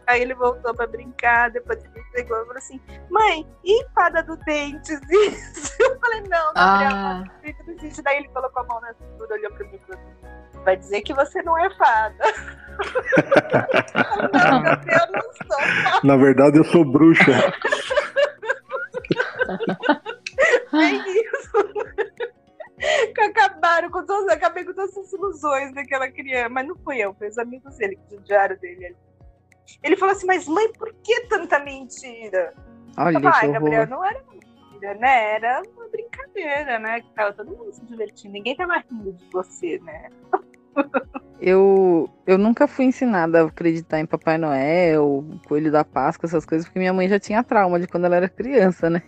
[0.07, 4.37] Aí ele voltou pra brincar, depois ele pegou e falou assim: Mãe, e fada do
[4.37, 5.75] dente existe?
[5.81, 7.23] Eu falei: Não, Gabriel, ah.
[7.65, 10.01] do dente Daí ele colocou a mão na cintura, olhou pra mim e falou:
[10.63, 12.23] Vai dizer que você não é fada.
[14.51, 16.01] não, Gabriel, não sou fada.
[16.03, 17.31] Na verdade, eu sou bruxa.
[20.73, 21.35] é isso.
[23.25, 26.49] acabaram com todas, acabei com todas as ilusões daquela criança.
[26.49, 28.95] Mas não fui eu, foi os amigos dele que judiaram dele.
[29.83, 32.53] Ele falou assim, mas mãe, por que tanta mentira?
[32.97, 35.35] Olha, Gabriel, não era mentira, né?
[35.35, 37.01] Era uma brincadeira, né?
[37.01, 38.33] Que tava todo mundo se divertindo.
[38.33, 40.09] Ninguém tava rindo de você, né?
[41.39, 46.65] Eu, eu nunca fui ensinada a acreditar em Papai Noel, Coelho da Páscoa, essas coisas,
[46.65, 49.03] porque minha mãe já tinha trauma de quando ela era criança, né?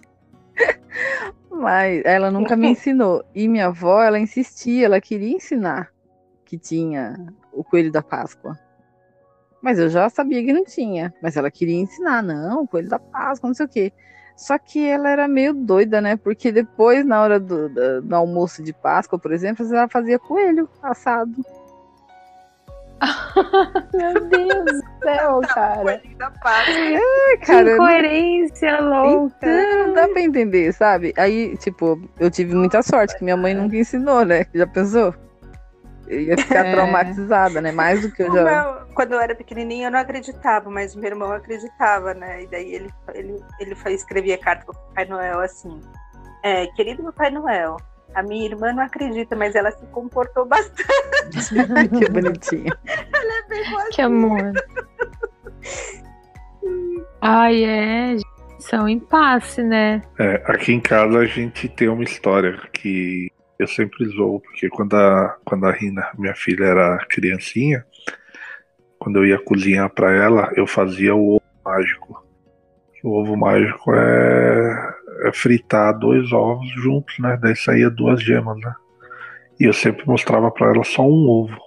[1.49, 3.23] Mas ela nunca me ensinou.
[3.33, 5.89] E minha avó, ela insistia, ela queria ensinar
[6.43, 7.15] que tinha
[7.51, 8.57] o coelho da Páscoa.
[9.67, 11.13] Mas eu já sabia que não tinha.
[11.21, 13.91] Mas ela queria ensinar, não, coelho da Páscoa, não sei o quê.
[14.33, 16.15] Só que ela era meio doida, né?
[16.15, 20.69] Porque depois, na hora do, do, do almoço de Páscoa, por exemplo, ela fazia coelho
[20.81, 21.43] assado.
[23.93, 26.01] Meu Deus do céu, cara.
[26.95, 27.71] É, cara.
[27.71, 29.35] Que coerência louca.
[29.41, 31.13] Então, não dá pra entender, sabe?
[31.17, 34.45] Aí, tipo, eu tive muita sorte que minha mãe nunca ensinou, né?
[34.55, 35.13] Já pensou?
[36.07, 36.71] Eu ia ficar é.
[36.71, 37.71] traumatizada, né?
[37.71, 38.43] Mais do que eu já.
[38.43, 42.43] Meu, quando eu era pequenininha, eu não acreditava, mas meu irmão acreditava, né?
[42.43, 45.81] E daí ele, ele, ele escrevia carta pro Papai Noel assim:
[46.43, 47.77] é, Querido Papai Noel,
[48.15, 50.87] a minha irmã não acredita, mas ela se comportou bastante.
[51.99, 52.77] que bonitinha.
[52.85, 53.89] ela é bem boa.
[53.91, 54.53] Que amor.
[57.21, 58.15] Ai, é.
[58.59, 60.01] São impasse, né?
[60.17, 64.95] É, aqui em casa a gente tem uma história que eu sempre zoo, porque quando
[64.95, 67.85] a, quando a Rina, minha filha, era criancinha,
[68.99, 72.27] quando eu ia cozinhar para ela, eu fazia o ovo mágico.
[73.03, 77.37] O ovo mágico é é fritar dois ovos juntos, né?
[77.41, 78.73] Daí saía duas gemas, né?
[79.59, 81.57] E eu sempre mostrava para ela só um ovo.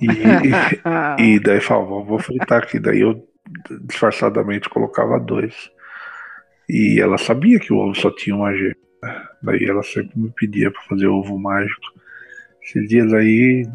[0.00, 0.06] E,
[1.20, 2.78] e, e daí falava, vou fritar aqui.
[2.78, 3.26] Daí eu
[3.82, 5.70] disfarçadamente colocava dois.
[6.68, 8.74] E ela sabia que o ovo só tinha uma gema.
[9.42, 11.92] Daí ela sempre me pedia para fazer ovo mágico.
[12.62, 13.66] Esses dias aí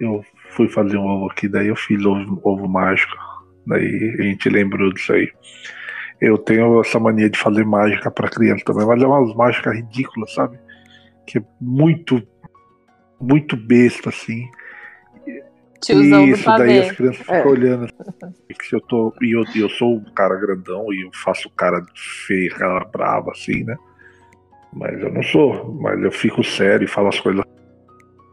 [0.00, 3.16] eu fui fazer um ovo aqui, daí eu fiz ovo, ovo mágico.
[3.66, 5.30] Daí a gente lembrou disso aí.
[6.20, 10.32] Eu tenho essa mania de fazer mágica para criança também, mas é umas mágicas ridículas,
[10.32, 10.58] sabe?
[11.26, 12.22] Que é muito,
[13.20, 14.48] muito besta, assim.
[15.84, 17.46] Tiozão Isso, daí as crianças ficam é.
[17.46, 17.86] olhando.
[18.62, 21.84] Se eu tô, e eu, eu sou um cara grandão e eu faço cara
[22.26, 23.76] feio, cara brava, assim, né?
[24.74, 27.44] Mas eu não sou, mas eu fico sério e falo as coisas.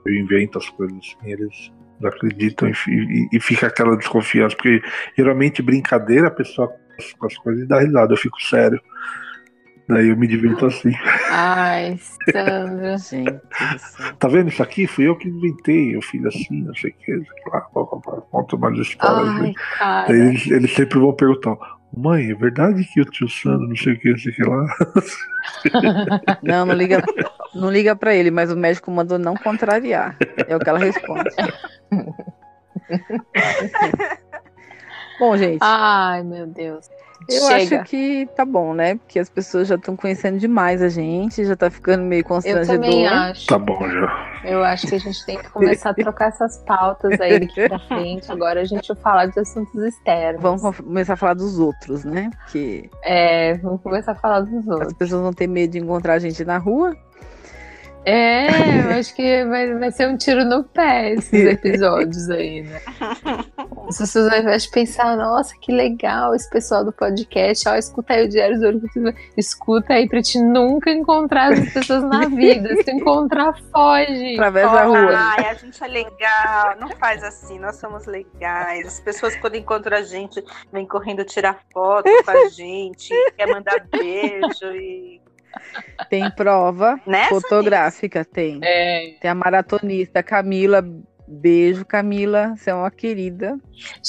[0.06, 1.72] Eu invento as coisas assim, eles
[2.04, 4.82] acreditam e, e, e fica aquela desconfiança, porque
[5.16, 6.74] geralmente brincadeira a pessoa
[7.18, 8.82] com as coisas e dá risada, eu fico sério.
[9.88, 10.94] Daí eu me divirto assim.
[11.30, 11.98] Ai,
[12.32, 12.96] Sandra.
[13.00, 13.42] Gente,
[14.18, 14.88] tá vendo isso aqui?
[14.88, 15.96] Fui eu que inventei.
[15.96, 17.22] Eu fiz assim, não sei o que.
[18.32, 19.36] Conta mais histórias.
[19.36, 20.08] Ai, cara.
[20.08, 21.58] Daí eles, eles, sempre vão perguntar:
[21.94, 24.44] Mãe, é verdade que o tio Sandro não sei o que, não sei o que
[24.44, 24.66] lá?
[26.42, 27.04] Não, não liga,
[27.54, 30.16] não liga pra ele, mas o médico mandou não contrariar.
[30.48, 31.32] É o que ela responde.
[35.20, 35.58] Bom, gente.
[35.62, 36.90] Ai, meu Deus.
[37.30, 37.82] Eu Chega.
[37.82, 38.96] acho que tá bom, né?
[38.96, 42.76] Porque as pessoas já estão conhecendo demais a gente, já tá ficando meio constrangedor.
[42.76, 43.48] Eu também acho.
[43.48, 44.32] Tá bom já.
[44.44, 47.80] Eu acho que a gente tem que começar a trocar essas pautas aí daqui pra
[47.88, 48.32] frente.
[48.32, 50.42] Agora a gente vai falar de assuntos externos.
[50.42, 52.32] Vamos começar a falar dos outros, né?
[52.44, 54.88] Porque é, vamos começar a falar dos outros.
[54.88, 56.96] As pessoas vão ter medo de encontrar a gente na rua.
[58.04, 58.48] É,
[58.82, 62.82] eu acho que vai, vai ser um tiro no pé esses episódios aí, né?
[63.88, 68.14] As pessoas ao invés de pensar, nossa, que legal esse pessoal do podcast, ó, escuta
[68.14, 72.76] aí o Diário do Orgulho, escuta aí pra te nunca encontrar as pessoas na vida.
[72.84, 74.34] Se encontrar, foge.
[74.34, 75.12] Através da rua.
[75.14, 78.88] Ai, a gente é legal, não faz assim, nós somos legais.
[78.88, 83.86] As pessoas quando encontram a gente, vêm correndo tirar foto com a gente, quer mandar
[83.92, 85.21] beijo e
[86.10, 88.60] tem prova Nessa fotográfica, tem.
[88.64, 89.16] É.
[89.20, 90.84] Tem a maratonista Camila.
[91.28, 92.54] Beijo, Camila.
[92.58, 93.58] Você é uma querida.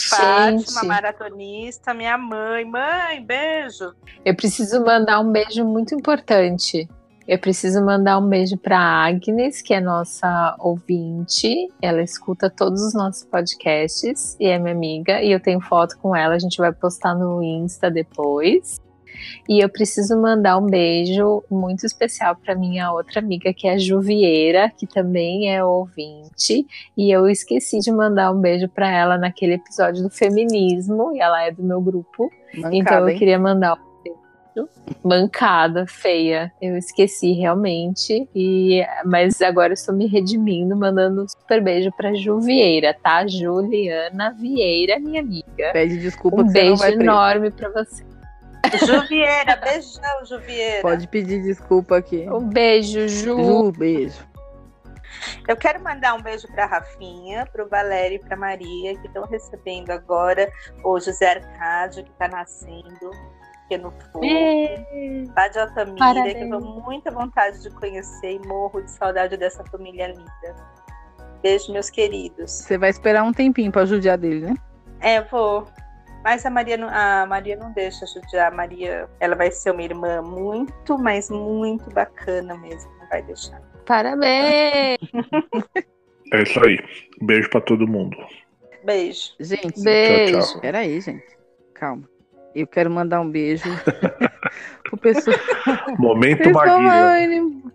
[0.08, 2.64] Fátima, maratonista, minha mãe.
[2.64, 3.94] Mãe, beijo.
[4.24, 6.88] Eu preciso mandar um beijo muito importante.
[7.26, 11.68] Eu preciso mandar um beijo para Agnes, que é nossa ouvinte.
[11.80, 15.22] Ela escuta todos os nossos podcasts e é minha amiga.
[15.22, 18.80] E eu tenho foto com ela, a gente vai postar no Insta depois.
[19.48, 23.78] E eu preciso mandar um beijo muito especial para minha outra amiga, que é a
[23.78, 26.66] Juvieira, que também é ouvinte.
[26.96, 31.44] E eu esqueci de mandar um beijo para ela naquele episódio do feminismo, e ela
[31.44, 32.30] é do meu grupo.
[32.54, 33.18] Mancada, então eu hein?
[33.18, 34.68] queria mandar um beijo.
[35.02, 36.52] Mancada, feia.
[36.60, 38.28] Eu esqueci realmente.
[38.34, 43.26] E mas agora eu estou me redimindo, mandando um super beijo para Juvieira, tá?
[43.26, 45.72] Juliana Vieira, minha amiga.
[45.72, 48.11] Pede desculpa Um beijo enorme para você.
[48.86, 50.82] Juvieira, beijão, Juvieira.
[50.82, 52.28] Pode pedir desculpa aqui.
[52.30, 53.36] Um beijo, Ju.
[53.42, 54.32] Ju, beijo.
[55.46, 59.24] Eu quero mandar um beijo para Rafinha, para o Valério e para Maria, que estão
[59.26, 60.50] recebendo agora
[60.84, 63.10] o José Arcádio, que está nascendo,
[63.62, 64.24] pequeno fogo.
[64.24, 66.34] Ê, Lá de Altamira, Parabéns.
[66.34, 70.56] que eu tô muita vontade de conhecer e morro de saudade dessa família linda.
[71.42, 72.50] Beijo, meus queridos.
[72.50, 74.54] Você vai esperar um tempinho pra judiar dele, né?
[75.00, 75.66] É, vou.
[76.22, 78.52] Mas a Maria, não, a Maria não deixa judiar.
[78.52, 82.90] A Maria, ela vai ser uma irmã muito, mas muito bacana mesmo.
[83.00, 83.60] Não vai deixar.
[83.86, 84.98] Parabéns!
[86.32, 86.78] É isso aí.
[87.20, 88.16] Beijo pra todo mundo.
[88.84, 89.34] Beijo.
[89.38, 90.40] Gente, Beijo.
[90.40, 90.60] tchau.
[90.60, 91.26] peraí, gente.
[91.74, 92.08] Calma.
[92.54, 93.64] Eu quero mandar um beijo
[94.84, 95.36] pro pessoal.
[95.98, 97.72] Momento pessoal Maguila.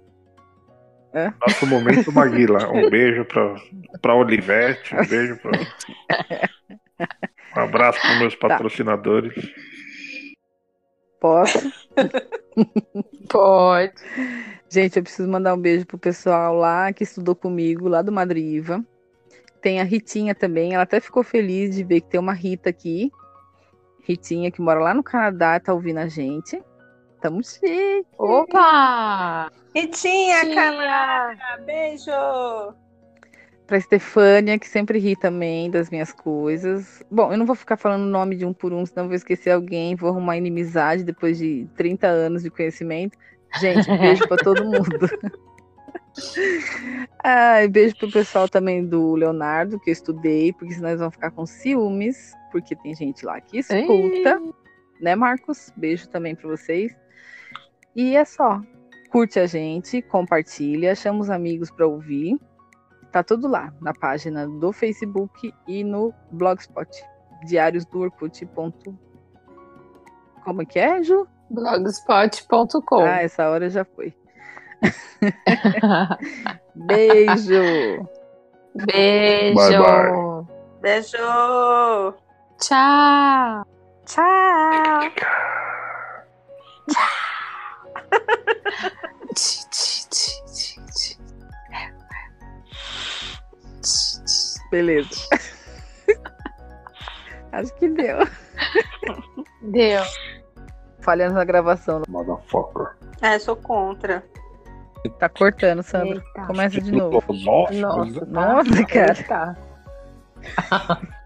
[1.42, 2.70] Nosso momento Maguila.
[2.72, 3.56] Um beijo pra,
[4.02, 4.96] pra Olivete.
[4.96, 5.52] Um beijo pra.
[7.78, 8.48] Um abraço para meus Tá.
[8.48, 9.34] patrocinadores.
[11.20, 11.72] Posso?
[13.30, 13.94] Pode.
[14.70, 18.84] Gente, eu preciso mandar um beijo pro pessoal lá que estudou comigo, lá do Madriva.
[19.62, 23.12] Tem a Ritinha também, ela até ficou feliz de ver que tem uma Rita aqui.
[24.04, 26.62] Ritinha, que mora lá no Canadá, tá ouvindo a gente.
[27.22, 28.06] Tamo chique.
[28.18, 29.52] Opa!
[29.76, 30.56] Ritinha, Tia!
[30.56, 32.12] Canara, beijo!
[33.68, 37.04] Pra Estefânia, que sempre ri também das minhas coisas.
[37.12, 39.52] Bom, eu não vou ficar falando o nome de um por um, senão vou esquecer
[39.52, 43.18] alguém, vou arrumar inimizade depois de 30 anos de conhecimento.
[43.60, 45.10] Gente, um beijo pra todo mundo.
[47.24, 51.32] Ai, beijo pro pessoal também do Leonardo, que eu estudei, porque senão eles vão ficar
[51.32, 54.42] com ciúmes, porque tem gente lá que escuta,
[55.02, 55.72] né, Marcos?
[55.76, 56.96] Beijo também pra vocês.
[57.96, 58.62] E é só.
[59.10, 62.38] Curte a gente, compartilha, chama os amigos pra ouvir.
[63.12, 66.90] Tá tudo lá na página do Facebook e no Blogspot.
[67.46, 68.46] Diários do Orkut.
[68.48, 68.98] ponto-
[70.44, 71.28] Como que é, Ju?
[71.50, 73.02] Blogspot.com.
[73.06, 74.14] Ah, essa hora já foi.
[76.76, 78.08] Beijo!
[78.76, 79.56] Beijo.
[79.56, 80.46] Bye, bye.
[80.82, 81.18] Beijo!
[82.60, 83.66] Tchau.
[84.06, 85.02] Tchau!
[89.36, 90.37] Tchi,
[94.72, 95.28] Beleza.
[97.52, 98.18] Acho que deu.
[99.62, 100.04] Deu.
[101.02, 102.02] Falhando na gravação.
[102.08, 102.96] Motherfucker.
[103.22, 104.24] É, sou contra.
[105.20, 106.18] Tá cortando, Sandra.
[106.18, 106.48] Eita.
[106.48, 107.24] Começa de novo.
[107.34, 109.14] Nossa, Nossa, Nossa, cara.
[109.18, 109.58] Eita.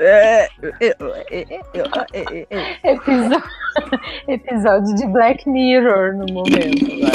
[0.00, 0.48] É,
[2.82, 3.42] Episódio,
[4.26, 7.12] episódio de Black Mirror no momento agora.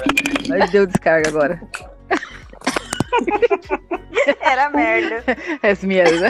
[0.47, 1.61] Mas deu descarga agora.
[4.41, 5.24] Era merda.
[5.84, 6.30] Minhas, né?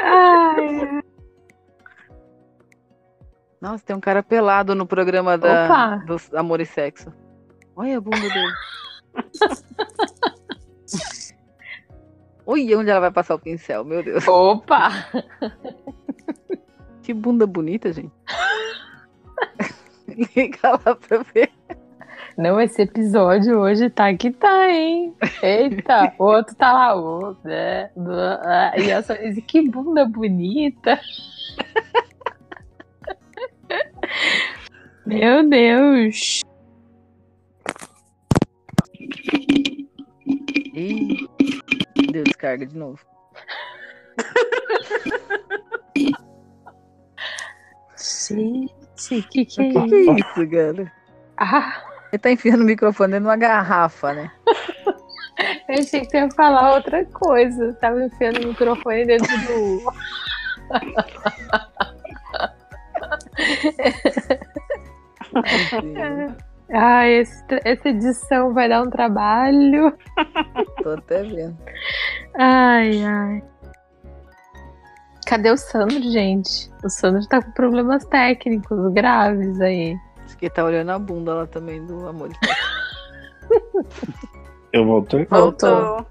[0.00, 1.02] Ai,
[3.60, 5.96] Nossa, tem um cara pelado no programa da, Opa.
[6.06, 7.12] do Amor e Sexo.
[7.76, 8.52] Olha a bunda dele.
[12.44, 13.84] Ui, onde ela vai passar o pincel?
[13.84, 14.26] Meu Deus.
[14.26, 14.90] opa!
[17.02, 18.12] Que bunda bonita, gente.
[20.16, 21.50] Liga lá pra ver.
[22.36, 25.14] Não, esse episódio hoje tá que tá, hein?
[25.42, 27.90] Eita, o outro tá lá, o né?
[28.78, 30.98] E a Sonis, que bunda bonita.
[35.04, 36.40] Meu Deus.
[40.74, 41.28] Ih,
[42.12, 43.00] deu descarga de novo.
[49.08, 50.10] Gente, que que é O que, isso?
[50.10, 50.92] é isso, cara?
[51.36, 51.82] Ah,
[52.12, 54.30] Ele tá enfiando o microfone dentro de uma garrafa, né?
[55.68, 57.72] eu achei que ia falar outra coisa.
[57.80, 59.92] Tava enfiando o microfone dentro do.
[66.74, 69.94] Ah, esse, essa edição vai dar um trabalho.
[70.82, 71.56] tô até vendo.
[72.34, 73.42] Ai, ai.
[75.26, 76.70] Cadê o Sandro, gente?
[76.84, 79.96] O Sandro tá com problemas técnicos graves aí.
[80.24, 82.30] Acho que ele tá olhando a bunda lá também do Amor.
[84.72, 85.24] Eu voltei?
[85.26, 85.70] Voltou.
[85.70, 86.06] Voltou.